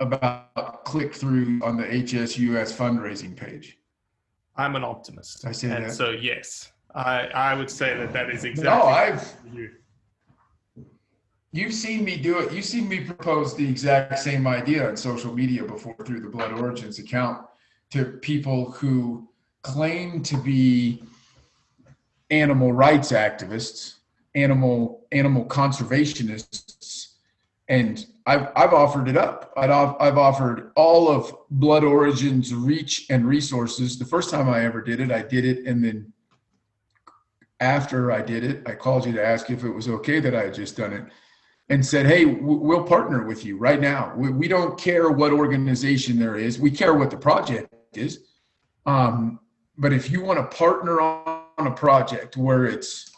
about 0.00 0.84
click 0.84 1.14
through 1.14 1.60
on 1.62 1.76
the 1.76 1.84
HSUS 1.84 2.72
fundraising 2.72 3.36
page. 3.36 3.78
I'm 4.56 4.74
an 4.74 4.82
optimist. 4.82 5.46
I 5.46 5.52
say 5.52 5.70
and 5.70 5.84
that. 5.84 5.92
so, 5.92 6.10
yes, 6.10 6.72
I, 6.98 7.28
I 7.32 7.54
would 7.54 7.70
say 7.70 7.96
that 7.96 8.12
that 8.12 8.28
is 8.28 8.44
exactly. 8.44 8.76
No, 8.76 8.86
I've. 8.86 9.36
You. 9.52 9.70
You've 11.52 11.72
seen 11.72 12.04
me 12.04 12.16
do 12.16 12.40
it. 12.40 12.52
You've 12.52 12.64
seen 12.64 12.88
me 12.88 13.00
propose 13.04 13.54
the 13.56 13.68
exact 13.68 14.18
same 14.18 14.48
idea 14.48 14.88
on 14.88 14.96
social 14.96 15.32
media 15.32 15.62
before 15.62 15.94
through 16.04 16.20
the 16.20 16.28
Blood 16.28 16.52
Origins 16.52 16.98
account 16.98 17.46
to 17.92 18.04
people 18.04 18.72
who 18.72 19.28
claim 19.62 20.24
to 20.24 20.36
be 20.38 21.04
animal 22.30 22.72
rights 22.72 23.12
activists, 23.12 23.98
animal 24.34 25.06
animal 25.12 25.44
conservationists, 25.44 27.12
and 27.68 28.06
I've 28.26 28.48
I've 28.56 28.74
offered 28.74 29.08
it 29.08 29.16
up. 29.16 29.52
I've 29.56 29.70
I've 30.00 30.18
offered 30.18 30.72
all 30.74 31.08
of 31.08 31.32
Blood 31.48 31.84
Origins 31.84 32.52
reach 32.52 33.06
and 33.08 33.24
resources. 33.24 34.00
The 34.00 34.04
first 34.04 34.30
time 34.30 34.48
I 34.48 34.64
ever 34.64 34.82
did 34.82 34.98
it, 34.98 35.12
I 35.12 35.22
did 35.22 35.44
it, 35.44 35.64
and 35.64 35.84
then 35.84 36.12
after 37.60 38.12
I 38.12 38.22
did 38.22 38.44
it, 38.44 38.62
I 38.66 38.74
called 38.74 39.06
you 39.06 39.12
to 39.12 39.24
ask 39.24 39.50
if 39.50 39.64
it 39.64 39.70
was 39.70 39.88
okay 39.88 40.20
that 40.20 40.34
I 40.34 40.44
had 40.44 40.54
just 40.54 40.76
done 40.76 40.92
it 40.92 41.04
and 41.68 41.84
said, 41.84 42.06
Hey, 42.06 42.24
we'll 42.24 42.84
partner 42.84 43.24
with 43.24 43.44
you 43.44 43.58
right 43.58 43.80
now. 43.80 44.14
We, 44.16 44.48
don't 44.48 44.78
care 44.78 45.10
what 45.10 45.32
organization 45.32 46.18
there 46.18 46.36
is, 46.36 46.58
we 46.58 46.70
care 46.70 46.94
what 46.94 47.10
the 47.10 47.16
project 47.16 47.72
is. 47.94 48.20
Um, 48.86 49.40
but 49.76 49.92
if 49.92 50.10
you 50.10 50.22
want 50.22 50.38
to 50.38 50.56
partner 50.56 51.00
on 51.00 51.66
a 51.66 51.70
project 51.70 52.36
where 52.36 52.66
it's 52.66 53.10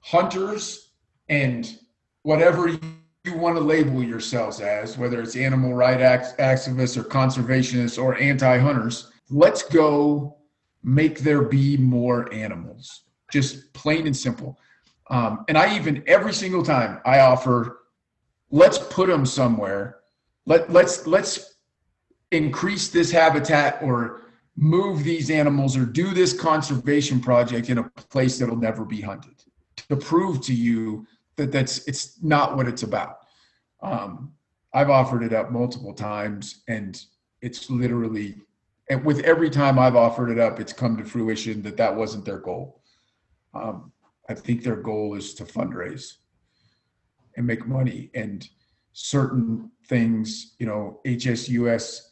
hunters 0.00 0.90
and 1.28 1.78
whatever 2.22 2.68
you 2.68 3.34
want 3.34 3.56
to 3.56 3.62
label 3.62 4.02
yourselves 4.02 4.60
as, 4.60 4.98
whether 4.98 5.20
it's 5.20 5.36
animal 5.36 5.74
rights 5.74 6.32
activists 6.38 6.96
or 6.96 7.04
conservationists 7.04 8.02
or 8.02 8.16
anti-hunters, 8.18 9.10
let's 9.30 9.62
go 9.62 10.36
make 10.82 11.20
there 11.20 11.42
be 11.42 11.76
more 11.76 12.32
animals. 12.32 13.07
Just 13.30 13.72
plain 13.72 14.06
and 14.06 14.16
simple. 14.16 14.58
Um, 15.10 15.44
and 15.48 15.56
I 15.56 15.74
even 15.76 16.02
every 16.06 16.32
single 16.32 16.62
time 16.62 17.00
I 17.04 17.20
offer, 17.20 17.80
let's 18.50 18.78
put 18.78 19.08
them 19.08 19.24
somewhere. 19.26 20.00
Let 20.46 20.70
let's 20.70 21.06
let's 21.06 21.56
increase 22.30 22.88
this 22.88 23.10
habitat 23.10 23.82
or 23.82 24.22
move 24.56 25.04
these 25.04 25.30
animals 25.30 25.76
or 25.76 25.84
do 25.84 26.12
this 26.12 26.38
conservation 26.38 27.20
project 27.20 27.70
in 27.70 27.78
a 27.78 27.84
place 28.10 28.38
that'll 28.38 28.56
never 28.56 28.84
be 28.84 29.00
hunted 29.00 29.38
to 29.88 29.96
prove 29.96 30.40
to 30.42 30.54
you 30.54 31.06
that 31.36 31.52
that's 31.52 31.86
it's 31.86 32.22
not 32.22 32.56
what 32.56 32.68
it's 32.68 32.82
about. 32.82 33.18
Um, 33.80 34.32
I've 34.74 34.90
offered 34.90 35.22
it 35.22 35.32
up 35.32 35.50
multiple 35.50 35.94
times, 35.94 36.62
and 36.68 37.00
it's 37.40 37.70
literally, 37.70 38.34
and 38.90 39.04
with 39.04 39.20
every 39.20 39.48
time 39.48 39.78
I've 39.78 39.96
offered 39.96 40.30
it 40.30 40.38
up, 40.38 40.60
it's 40.60 40.72
come 40.72 40.96
to 40.98 41.04
fruition 41.04 41.62
that 41.62 41.76
that 41.76 41.94
wasn't 41.94 42.24
their 42.24 42.38
goal. 42.38 42.82
Um, 43.54 43.92
I 44.28 44.34
think 44.34 44.62
their 44.62 44.76
goal 44.76 45.14
is 45.14 45.34
to 45.34 45.44
fundraise 45.44 46.14
and 47.36 47.46
make 47.46 47.66
money, 47.66 48.10
and 48.14 48.46
certain 48.92 49.70
things, 49.86 50.54
you 50.58 50.66
know, 50.66 51.00
HSUS 51.06 52.08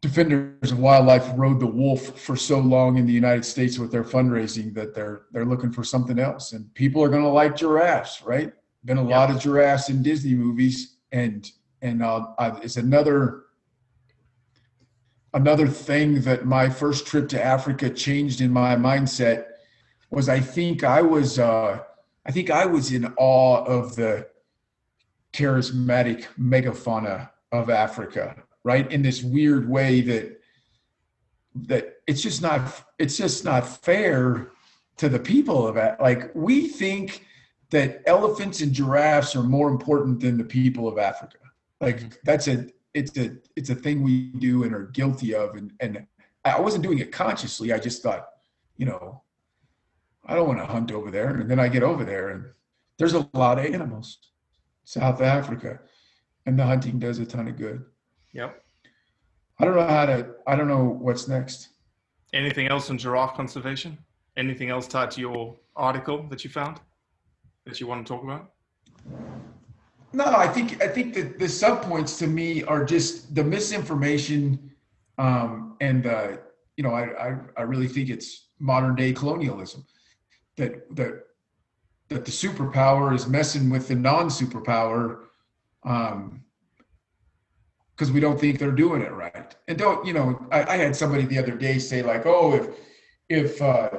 defenders 0.00 0.70
of 0.70 0.78
wildlife 0.78 1.28
rode 1.36 1.58
the 1.58 1.66
wolf 1.66 2.18
for 2.18 2.36
so 2.36 2.58
long 2.58 2.98
in 2.98 3.06
the 3.06 3.12
United 3.12 3.44
States 3.44 3.78
with 3.78 3.90
their 3.90 4.04
fundraising 4.04 4.72
that 4.74 4.94
they're 4.94 5.22
they're 5.32 5.44
looking 5.44 5.72
for 5.72 5.84
something 5.84 6.18
else. 6.18 6.52
And 6.52 6.72
people 6.74 7.02
are 7.02 7.08
going 7.08 7.22
to 7.22 7.28
like 7.28 7.56
giraffes, 7.56 8.22
right? 8.22 8.52
Been 8.84 8.98
a 8.98 9.02
yep. 9.02 9.10
lot 9.10 9.30
of 9.30 9.40
giraffes 9.40 9.88
in 9.88 10.02
Disney 10.02 10.34
movies, 10.34 10.98
and 11.12 11.50
and 11.82 12.02
uh, 12.02 12.26
I, 12.38 12.58
it's 12.58 12.76
another 12.76 13.44
another 15.34 15.66
thing 15.66 16.20
that 16.22 16.46
my 16.46 16.68
first 16.68 17.06
trip 17.06 17.28
to 17.30 17.44
Africa 17.44 17.90
changed 17.90 18.40
in 18.40 18.52
my 18.52 18.76
mindset 18.76 19.46
was 20.10 20.28
I 20.28 20.40
think 20.40 20.84
I 20.84 21.02
was 21.02 21.38
uh, 21.38 21.80
I 22.26 22.32
think 22.32 22.50
I 22.50 22.66
was 22.66 22.92
in 22.92 23.12
awe 23.16 23.64
of 23.64 23.96
the 23.96 24.28
charismatic 25.32 26.26
megafauna 26.38 27.30
of 27.52 27.70
Africa 27.70 28.42
right? 28.68 28.92
In 28.92 29.00
this 29.00 29.22
weird 29.22 29.66
way 29.66 30.02
that 30.02 30.40
that 31.54 31.94
it's 32.06 32.20
just 32.20 32.42
not 32.42 32.84
it's 32.98 33.16
just 33.16 33.44
not 33.44 33.66
fair 33.66 34.50
to 34.98 35.08
the 35.08 35.18
people 35.18 35.66
of 35.66 35.76
it 35.78 35.96
like 36.00 36.30
we 36.34 36.68
think 36.68 37.24
that 37.70 38.02
elephants 38.06 38.60
and 38.60 38.72
giraffes 38.72 39.34
are 39.34 39.42
more 39.42 39.70
important 39.70 40.20
than 40.20 40.36
the 40.36 40.44
people 40.44 40.86
of 40.86 40.98
africa. 40.98 41.38
Like 41.80 41.98
mm-hmm. 42.00 42.08
that's 42.24 42.46
a 42.46 42.66
it's 42.92 43.16
a 43.16 43.36
it's 43.56 43.70
a 43.70 43.74
thing 43.74 44.02
we 44.02 44.32
do 44.38 44.64
and 44.64 44.74
are 44.74 44.86
guilty 44.86 45.34
of 45.34 45.56
and 45.56 45.72
and 45.80 46.06
i 46.44 46.60
wasn't 46.60 46.82
doing 46.82 46.98
it 46.98 47.10
consciously. 47.10 47.72
I 47.72 47.78
just 47.78 48.02
thought 48.02 48.28
you 48.76 48.86
know 48.86 49.22
i 50.28 50.34
don't 50.34 50.46
want 50.46 50.60
to 50.60 50.66
hunt 50.66 50.92
over 50.92 51.10
there 51.10 51.36
and 51.36 51.50
then 51.50 51.58
i 51.58 51.68
get 51.68 51.82
over 51.82 52.04
there 52.04 52.30
and 52.30 52.44
there's 52.98 53.14
a 53.14 53.28
lot 53.34 53.58
of 53.58 53.64
animals 53.64 54.18
south 54.84 55.20
africa 55.20 55.80
and 56.46 56.58
the 56.58 56.64
hunting 56.64 56.98
does 56.98 57.18
a 57.18 57.26
ton 57.26 57.48
of 57.48 57.56
good 57.56 57.84
Yep. 58.32 58.62
I 59.58 59.64
don't 59.64 59.74
know 59.74 59.86
how 59.86 60.06
to. 60.06 60.34
I 60.46 60.56
don't 60.56 60.68
know 60.68 60.84
what's 60.84 61.28
next. 61.28 61.70
Anything 62.32 62.68
else 62.68 62.90
on 62.90 62.98
giraffe 62.98 63.34
conservation? 63.34 63.98
Anything 64.36 64.70
else 64.70 64.86
tied 64.86 65.10
to 65.12 65.20
your 65.20 65.56
article 65.74 66.22
that 66.28 66.44
you 66.44 66.50
found 66.50 66.80
that 67.64 67.80
you 67.80 67.86
want 67.86 68.06
to 68.06 68.12
talk 68.12 68.22
about? 68.22 68.52
No, 70.12 70.24
I 70.24 70.46
think 70.46 70.82
I 70.82 70.88
think 70.88 71.14
that 71.14 71.38
the 71.38 71.46
subpoints 71.46 72.18
to 72.20 72.26
me 72.26 72.62
are 72.64 72.84
just 72.84 73.34
the 73.34 73.42
misinformation, 73.42 74.70
um, 75.18 75.76
and 75.80 76.06
uh, 76.06 76.36
you 76.76 76.84
know, 76.84 76.90
I, 76.90 77.30
I 77.30 77.38
I 77.56 77.62
really 77.62 77.88
think 77.88 78.10
it's 78.10 78.50
modern 78.60 78.94
day 78.94 79.12
colonialism 79.12 79.84
that 80.58 80.94
that 80.96 81.24
that 82.08 82.24
the 82.24 82.30
superpower 82.30 83.14
is 83.14 83.26
messing 83.26 83.70
with 83.70 83.88
the 83.88 83.94
non 83.94 84.28
superpower. 84.28 85.24
Um, 85.84 86.44
because 87.98 88.12
we 88.12 88.20
don't 88.20 88.38
think 88.38 88.60
they're 88.60 88.70
doing 88.70 89.02
it 89.02 89.12
right. 89.12 89.56
And 89.66 89.76
don't, 89.76 90.06
you 90.06 90.12
know, 90.12 90.46
I, 90.52 90.62
I 90.62 90.76
had 90.76 90.94
somebody 90.94 91.24
the 91.24 91.36
other 91.36 91.56
day 91.56 91.80
say 91.80 92.00
like, 92.00 92.26
oh, 92.26 92.54
if 92.54 92.68
if 93.28 93.60
uh, 93.60 93.90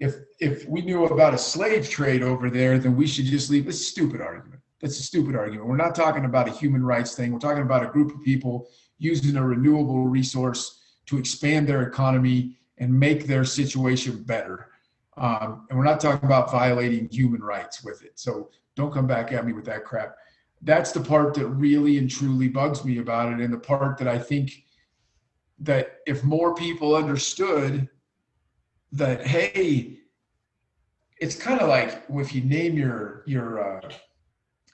if 0.00 0.16
if 0.40 0.66
we 0.66 0.80
knew 0.80 1.04
about 1.04 1.34
a 1.34 1.38
slave 1.38 1.88
trade 1.88 2.22
over 2.22 2.48
there, 2.48 2.78
then 2.78 2.96
we 2.96 3.06
should 3.06 3.26
just 3.26 3.50
leave. 3.50 3.68
It's 3.68 3.80
a 3.80 3.84
stupid 3.84 4.22
argument. 4.22 4.62
That's 4.80 4.98
a 4.98 5.02
stupid 5.02 5.36
argument. 5.36 5.68
We're 5.68 5.76
not 5.76 5.94
talking 5.94 6.24
about 6.24 6.48
a 6.48 6.50
human 6.50 6.82
rights 6.82 7.14
thing. 7.14 7.30
We're 7.30 7.38
talking 7.38 7.62
about 7.62 7.84
a 7.84 7.88
group 7.88 8.14
of 8.14 8.22
people 8.22 8.68
using 8.98 9.36
a 9.36 9.46
renewable 9.46 10.06
resource 10.06 10.80
to 11.06 11.18
expand 11.18 11.68
their 11.68 11.82
economy 11.82 12.56
and 12.78 12.92
make 12.92 13.26
their 13.26 13.44
situation 13.44 14.24
better. 14.24 14.71
Um, 15.16 15.66
and 15.68 15.78
we're 15.78 15.84
not 15.84 16.00
talking 16.00 16.24
about 16.24 16.50
violating 16.50 17.08
human 17.08 17.42
rights 17.42 17.84
with 17.84 18.02
it. 18.02 18.12
So 18.18 18.50
don't 18.76 18.92
come 18.92 19.06
back 19.06 19.32
at 19.32 19.44
me 19.46 19.52
with 19.52 19.64
that 19.66 19.84
crap. 19.84 20.16
That's 20.62 20.92
the 20.92 21.00
part 21.00 21.34
that 21.34 21.46
really 21.46 21.98
and 21.98 22.08
truly 22.10 22.48
bugs 22.48 22.84
me 22.84 22.98
about 22.98 23.32
it 23.32 23.40
and 23.40 23.52
the 23.52 23.58
part 23.58 23.98
that 23.98 24.06
i 24.06 24.18
think 24.18 24.64
that 25.58 25.98
if 26.06 26.22
more 26.24 26.54
people 26.54 26.94
understood 26.94 27.88
that 28.92 29.26
hey 29.26 29.98
it's 31.18 31.36
kind 31.36 31.60
of 31.60 31.68
like 31.68 32.02
if 32.10 32.34
you 32.34 32.42
name 32.42 32.76
your 32.76 33.24
your 33.26 33.78
uh, 33.78 33.90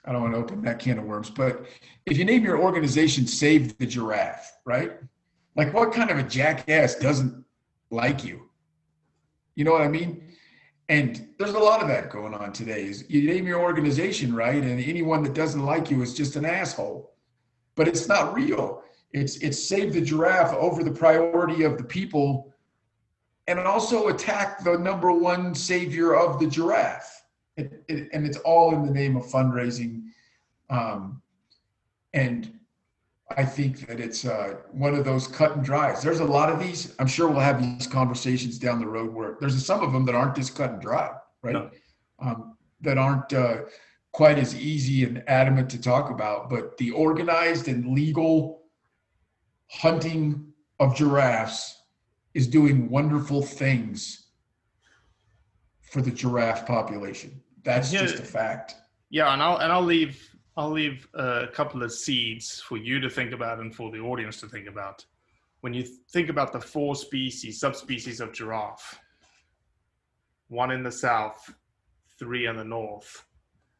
i 0.05 0.11
don't 0.11 0.21
want 0.21 0.33
to 0.33 0.39
open 0.39 0.61
that 0.61 0.77
can 0.77 0.99
of 0.99 1.05
worms 1.05 1.29
but 1.29 1.65
if 2.05 2.17
you 2.17 2.25
name 2.25 2.43
your 2.43 2.59
organization 2.59 3.25
save 3.25 3.75
the 3.79 3.85
giraffe 3.85 4.53
right? 4.65 4.93
Like 5.55 5.73
what 5.73 5.91
kind 5.91 6.11
of 6.11 6.17
a 6.19 6.23
jackass 6.23 6.95
doesn't 6.95 7.43
like 7.89 8.23
you? 8.23 8.49
You 9.55 9.65
know 9.65 9.71
what 9.71 9.81
i 9.81 9.87
mean 9.87 10.28
and 10.89 11.27
there's 11.37 11.53
a 11.53 11.59
lot 11.59 11.81
of 11.81 11.87
that 11.87 12.09
going 12.09 12.33
on 12.33 12.51
today. 12.51 12.85
Is 12.85 13.05
you 13.07 13.21
name 13.31 13.45
your 13.45 13.61
organization 13.61 14.33
right, 14.35 14.61
and 14.61 14.83
anyone 14.83 15.21
that 15.23 15.35
doesn't 15.35 15.63
like 15.63 15.91
you 15.91 16.01
is 16.01 16.15
just 16.15 16.35
an 16.35 16.45
asshole. 16.45 17.13
But 17.75 17.87
it's 17.87 18.07
not 18.07 18.33
real. 18.33 18.83
It's 19.13 19.37
it's 19.37 19.63
save 19.63 19.93
the 19.93 20.01
giraffe 20.01 20.53
over 20.53 20.83
the 20.83 20.91
priority 20.91 21.63
of 21.63 21.77
the 21.77 21.83
people, 21.83 22.53
and 23.47 23.59
also 23.59 24.07
attack 24.07 24.63
the 24.63 24.77
number 24.77 25.11
one 25.11 25.53
savior 25.53 26.15
of 26.15 26.39
the 26.39 26.47
giraffe. 26.47 27.23
It, 27.55 27.83
it, 27.87 28.09
and 28.11 28.25
it's 28.25 28.37
all 28.37 28.73
in 28.73 28.83
the 28.83 28.91
name 28.91 29.15
of 29.15 29.25
fundraising. 29.25 30.05
Um, 30.71 31.21
and 32.13 32.58
I 33.37 33.45
think 33.45 33.87
that 33.87 33.99
it's 33.99 34.25
uh, 34.25 34.55
one 34.71 34.95
of 34.95 35.05
those 35.05 35.27
cut 35.27 35.55
and 35.55 35.63
dries. 35.63 36.01
There's 36.01 36.19
a 36.19 36.25
lot 36.25 36.49
of 36.49 36.59
these. 36.59 36.95
I'm 36.99 37.07
sure 37.07 37.27
we'll 37.27 37.39
have 37.39 37.61
these 37.61 37.85
conversations 37.85 38.57
down 38.57 38.79
the 38.79 38.87
road 38.87 39.13
where 39.13 39.37
there's 39.39 39.63
some 39.63 39.81
of 39.81 39.93
them 39.93 40.05
that 40.05 40.15
aren't 40.15 40.35
just 40.35 40.55
cut 40.55 40.71
and 40.71 40.81
dry, 40.81 41.11
right? 41.43 41.53
No. 41.53 41.69
Um, 42.19 42.57
that 42.81 42.97
aren't 42.97 43.31
uh, 43.31 43.61
quite 44.11 44.39
as 44.39 44.55
easy 44.55 45.03
and 45.03 45.23
adamant 45.27 45.69
to 45.69 45.81
talk 45.81 46.09
about. 46.09 46.49
But 46.49 46.77
the 46.77 46.91
organized 46.91 47.67
and 47.67 47.93
legal 47.93 48.63
hunting 49.69 50.51
of 50.79 50.95
giraffes 50.95 51.83
is 52.33 52.47
doing 52.47 52.89
wonderful 52.89 53.41
things 53.43 54.27
for 55.81 56.01
the 56.01 56.11
giraffe 56.11 56.65
population. 56.65 57.41
That's 57.63 57.93
yeah, 57.93 58.01
just 58.01 58.19
a 58.19 58.23
fact. 58.23 58.75
Yeah, 59.09 59.33
and 59.33 59.41
I'll 59.41 59.57
and 59.57 59.71
I'll 59.71 59.83
leave 59.83 60.29
I'll 60.59 60.71
leave 60.71 61.07
a 61.13 61.47
couple 61.53 61.83
of 61.83 61.91
seeds 61.93 62.59
for 62.59 62.75
you 62.75 62.99
to 62.99 63.09
think 63.09 63.31
about 63.31 63.59
and 63.59 63.73
for 63.73 63.91
the 63.91 63.99
audience 63.99 64.41
to 64.41 64.47
think 64.49 64.67
about. 64.67 65.05
When 65.61 65.73
you 65.73 65.83
think 66.11 66.27
about 66.27 66.51
the 66.51 66.59
four 66.59 66.97
species, 66.97 67.61
subspecies 67.61 68.19
of 68.19 68.33
giraffe, 68.33 68.99
one 70.49 70.71
in 70.71 70.83
the 70.83 70.91
south, 70.91 71.53
three 72.17 72.47
in 72.47 72.57
the 72.57 72.65
north, 72.65 73.25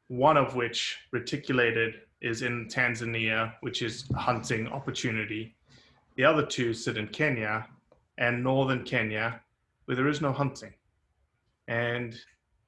one 0.08 0.38
of 0.38 0.56
which 0.56 0.98
reticulated 1.12 1.96
is 2.22 2.44
in 2.44 2.70
Tanzania, 2.70 3.56
which 3.60 3.82
is 3.82 4.06
hunting 4.16 4.70
opportunity. 4.70 5.58
The 6.16 6.24
other 6.24 6.46
two 6.46 6.74
sit 6.74 6.96
in 6.96 7.10
Kenya 7.10 7.68
and 8.18 8.42
northern 8.42 8.86
Kenya, 8.86 9.42
where 9.84 9.98
there 9.98 10.08
is 10.08 10.22
no 10.22 10.32
hunting. 10.32 10.74
And 11.68 12.18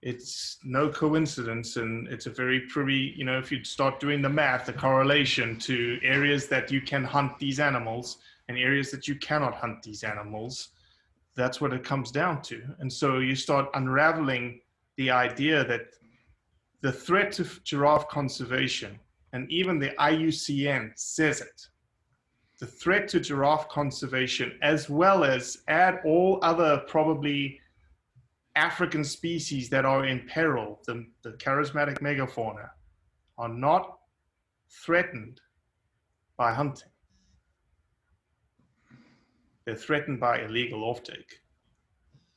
it's 0.02 0.58
no 0.64 0.90
coincidence 0.90 1.78
and 1.78 2.08
it's 2.08 2.26
a 2.26 2.30
very 2.30 2.62
pretty 2.62 3.14
you 3.16 3.24
know 3.24 3.38
if 3.38 3.52
you 3.52 3.64
start 3.64 4.00
doing 4.00 4.22
the 4.22 4.30
math 4.30 4.66
the 4.66 4.74
correlation 4.74 5.58
to 5.60 6.00
areas 6.02 6.48
that 6.48 6.72
you 6.72 6.82
can 6.82 7.04
hunt 7.04 7.38
these 7.38 7.60
animals 7.60 8.18
and 8.48 8.58
areas 8.58 8.90
that 8.90 9.08
you 9.08 9.16
cannot 9.16 9.54
hunt 9.54 9.84
these 9.84 10.04
animals 10.04 10.70
that's 11.36 11.62
what 11.62 11.74
it 11.74 11.84
comes 11.84 12.12
down 12.12 12.42
to. 12.44 12.62
And 12.80 12.92
so 12.92 13.20
you 13.20 13.36
start 13.36 13.70
unraveling 13.74 14.62
the 14.98 15.12
idea 15.12 15.64
that 15.66 15.94
the 16.82 16.92
threat 16.92 17.32
to 17.34 17.46
giraffe 17.64 18.08
conservation 18.10 19.00
and 19.34 19.50
even 19.50 19.80
the 19.80 19.92
IUCN 20.00 20.92
says 20.96 21.42
it 21.42 21.68
the 22.60 22.66
threat 22.68 23.08
to 23.08 23.20
giraffe 23.20 23.70
conservation 23.70 24.58
as 24.62 24.90
well 24.90 25.24
as 25.24 25.60
add 25.68 26.00
all 26.06 26.38
other 26.44 26.84
probably 26.88 27.60
African 28.56 29.04
species 29.04 29.70
that 29.70 29.86
are 29.86 30.06
in 30.06 30.28
peril, 30.28 30.80
the, 30.86 31.06
the 31.24 31.32
charismatic 31.34 32.00
megafauna, 32.00 32.70
are 33.38 33.50
not 33.50 33.98
threatened 34.70 35.40
by 36.38 36.54
hunting. 36.54 36.90
They're 39.66 39.76
threatened 39.76 40.20
by 40.20 40.42
illegal 40.42 40.82
offtake. 40.82 41.40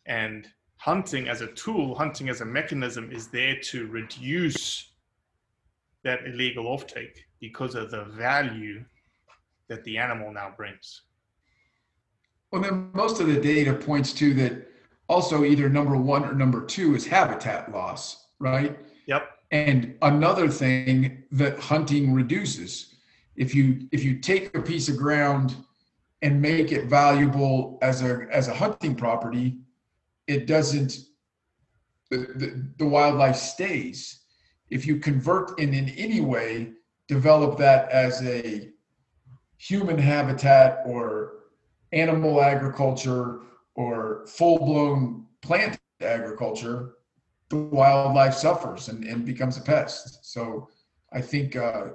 And 0.06 0.46
hunting 0.76 1.28
as 1.28 1.40
a 1.40 1.46
tool, 1.48 1.94
hunting 1.94 2.28
as 2.28 2.42
a 2.42 2.44
mechanism 2.44 3.10
is 3.10 3.28
there 3.28 3.58
to 3.62 3.86
reduce 3.86 4.92
that 6.04 6.26
illegal 6.26 6.64
offtake 6.64 7.16
because 7.40 7.74
of 7.74 7.90
the 7.90 8.04
value 8.04 8.84
that 9.68 9.82
the 9.84 9.96
animal 9.96 10.32
now 10.32 10.52
brings. 10.56 11.02
Well, 12.52 12.62
then 12.62 12.90
most 12.92 13.20
of 13.20 13.26
the 13.26 13.40
data 13.40 13.72
points 13.72 14.12
to 14.14 14.34
that 14.34 14.68
also 15.08 15.44
either 15.44 15.68
number 15.68 15.96
one 15.96 16.24
or 16.24 16.34
number 16.34 16.64
two 16.64 16.94
is 16.94 17.06
habitat 17.06 17.70
loss, 17.72 18.26
right? 18.38 18.78
Yep. 19.06 19.28
And 19.50 19.94
another 20.02 20.48
thing 20.48 21.24
that 21.32 21.58
hunting 21.58 22.12
reduces, 22.14 22.94
if 23.36 23.54
you 23.54 23.88
if 23.92 24.02
you 24.02 24.18
take 24.18 24.56
a 24.56 24.62
piece 24.62 24.88
of 24.88 24.96
ground 24.96 25.56
and 26.22 26.40
make 26.40 26.72
it 26.72 26.86
valuable 26.86 27.78
as 27.82 28.02
a 28.02 28.26
as 28.32 28.48
a 28.48 28.54
hunting 28.54 28.94
property, 28.94 29.58
it 30.26 30.46
doesn't 30.46 30.98
the, 32.10 32.18
the, 32.36 32.68
the 32.78 32.86
wildlife 32.86 33.36
stays. 33.36 34.20
If 34.70 34.86
you 34.86 34.98
convert 34.98 35.58
and 35.60 35.74
in 35.74 35.90
any 35.90 36.20
way 36.20 36.72
develop 37.06 37.58
that 37.58 37.90
as 37.90 38.22
a 38.22 38.70
human 39.58 39.98
habitat 39.98 40.82
or 40.86 41.44
animal 41.92 42.42
agriculture 42.42 43.40
or 43.74 44.26
full-blown 44.26 45.26
plant 45.42 45.78
agriculture, 46.00 46.94
the 47.50 47.56
wildlife 47.56 48.34
suffers 48.34 48.88
and, 48.88 49.04
and 49.04 49.24
becomes 49.24 49.56
a 49.56 49.60
pest. 49.60 50.24
So 50.24 50.68
I 51.12 51.20
think, 51.20 51.56
uh, 51.56 51.88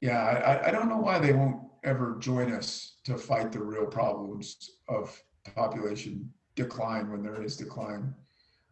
yeah, 0.00 0.20
I, 0.20 0.68
I 0.68 0.70
don't 0.70 0.88
know 0.88 0.98
why 0.98 1.18
they 1.18 1.32
won't 1.32 1.62
ever 1.84 2.16
join 2.20 2.52
us 2.52 2.96
to 3.04 3.16
fight 3.16 3.52
the 3.52 3.62
real 3.62 3.86
problems 3.86 4.72
of 4.88 5.20
population 5.54 6.30
decline 6.54 7.10
when 7.10 7.22
there 7.22 7.42
is 7.42 7.56
decline. 7.56 8.14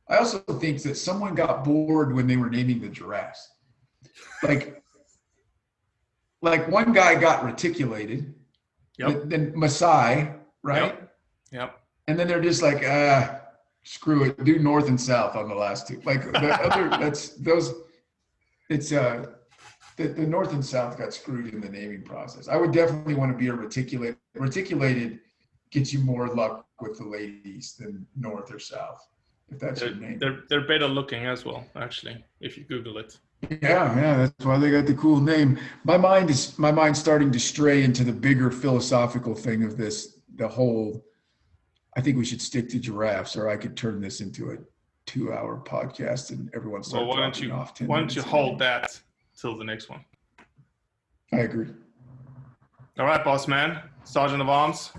I 0.08 0.18
also 0.18 0.38
think 0.40 0.82
that 0.82 0.96
someone 0.96 1.34
got 1.34 1.64
bored 1.64 2.14
when 2.14 2.26
they 2.26 2.36
were 2.36 2.50
naming 2.50 2.80
the 2.80 2.88
giraffes. 2.88 3.48
Like, 4.42 4.82
like 6.42 6.68
one 6.68 6.92
guy 6.92 7.14
got 7.16 7.44
reticulated, 7.44 8.34
Yep. 8.98 9.22
then 9.26 9.52
Maasai, 9.52 10.38
right? 10.62 10.82
Yep. 10.82 11.12
Yep. 11.52 11.80
And 12.08 12.18
then 12.18 12.28
they're 12.28 12.40
just 12.40 12.62
like, 12.62 12.84
ah, 12.86 13.40
screw 13.84 14.24
it, 14.24 14.44
do 14.44 14.58
north 14.58 14.88
and 14.88 15.00
south 15.00 15.36
on 15.36 15.48
the 15.48 15.54
last 15.54 15.88
two. 15.88 16.00
Like 16.04 16.30
the 16.32 16.38
other, 16.38 16.88
that's 17.02 17.30
those. 17.30 17.74
It's 18.68 18.92
uh, 18.92 19.26
the, 19.96 20.08
the 20.08 20.26
north 20.26 20.52
and 20.52 20.64
south 20.64 20.98
got 20.98 21.14
screwed 21.14 21.54
in 21.54 21.60
the 21.60 21.68
naming 21.68 22.02
process. 22.02 22.48
I 22.48 22.56
would 22.56 22.72
definitely 22.72 23.14
want 23.14 23.32
to 23.32 23.38
be 23.38 23.48
a 23.48 23.54
reticulated. 23.54 24.18
Reticulated 24.34 25.20
gets 25.70 25.92
you 25.92 26.00
more 26.00 26.28
luck 26.28 26.66
with 26.80 26.98
the 26.98 27.04
ladies 27.04 27.74
than 27.78 28.06
north 28.16 28.52
or 28.52 28.58
south, 28.58 29.06
if 29.48 29.58
that's 29.58 29.80
They're, 29.80 29.90
your 29.90 29.98
name. 29.98 30.18
they're, 30.18 30.42
they're 30.48 30.66
better 30.66 30.86
looking 30.86 31.26
as 31.26 31.44
well, 31.44 31.64
actually, 31.74 32.24
if 32.40 32.56
you 32.56 32.64
Google 32.64 32.98
it. 32.98 33.18
Yeah, 33.50 33.94
yeah, 33.96 34.16
that's 34.16 34.44
why 34.44 34.58
they 34.58 34.70
got 34.70 34.86
the 34.86 34.94
cool 34.94 35.20
name. 35.20 35.58
My 35.84 35.96
mind 35.96 36.30
is 36.30 36.58
my 36.58 36.72
mind's 36.72 36.98
starting 36.98 37.30
to 37.32 37.40
stray 37.40 37.82
into 37.84 38.04
the 38.04 38.12
bigger 38.12 38.50
philosophical 38.50 39.34
thing 39.34 39.62
of 39.64 39.76
this. 39.76 40.18
The 40.36 40.48
whole, 40.48 41.04
I 41.96 42.00
think 42.02 42.18
we 42.18 42.24
should 42.24 42.42
stick 42.42 42.68
to 42.70 42.78
giraffes, 42.78 43.36
or 43.36 43.48
I 43.48 43.56
could 43.56 43.76
turn 43.76 44.00
this 44.00 44.20
into 44.20 44.50
a 44.50 44.56
two-hour 45.06 45.62
podcast 45.66 46.30
and 46.30 46.50
everyone 46.54 46.82
start 46.82 47.06
Well, 47.06 47.16
why 47.16 47.20
don't 47.22 47.40
you 47.40 47.52
off. 47.52 47.80
why 47.80 47.98
don't 47.98 48.14
you 48.14 48.22
hold 48.22 48.58
that 48.58 49.00
till 49.38 49.56
the 49.56 49.64
next 49.64 49.88
one? 49.88 50.04
I 51.32 51.38
agree. 51.38 51.68
All 52.98 53.06
right, 53.06 53.24
boss 53.24 53.48
man, 53.48 53.80
sergeant 54.04 54.42
of 54.42 54.48
arms. 54.48 54.92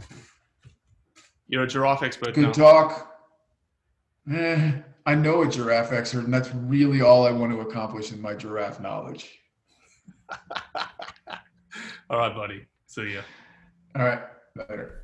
You're 1.47 1.63
a 1.63 1.67
giraffe 1.67 2.03
expert 2.03 2.33
Good 2.33 2.45
now. 2.45 2.51
talk. 2.51 3.13
Eh, 4.31 4.71
I 5.05 5.15
know 5.15 5.43
a 5.43 5.47
giraffe 5.47 5.93
expert, 5.93 6.25
and 6.25 6.33
that's 6.33 6.53
really 6.53 7.01
all 7.01 7.25
I 7.25 7.31
want 7.31 7.51
to 7.53 7.61
accomplish 7.61 8.11
in 8.11 8.21
my 8.21 8.33
giraffe 8.33 8.81
knowledge. 8.81 9.39
All 12.09 12.19
right, 12.19 12.35
buddy. 12.35 12.65
See 12.87 13.13
ya. 13.13 13.21
All 13.95 14.03
right, 14.05 14.19
later. 14.55 15.03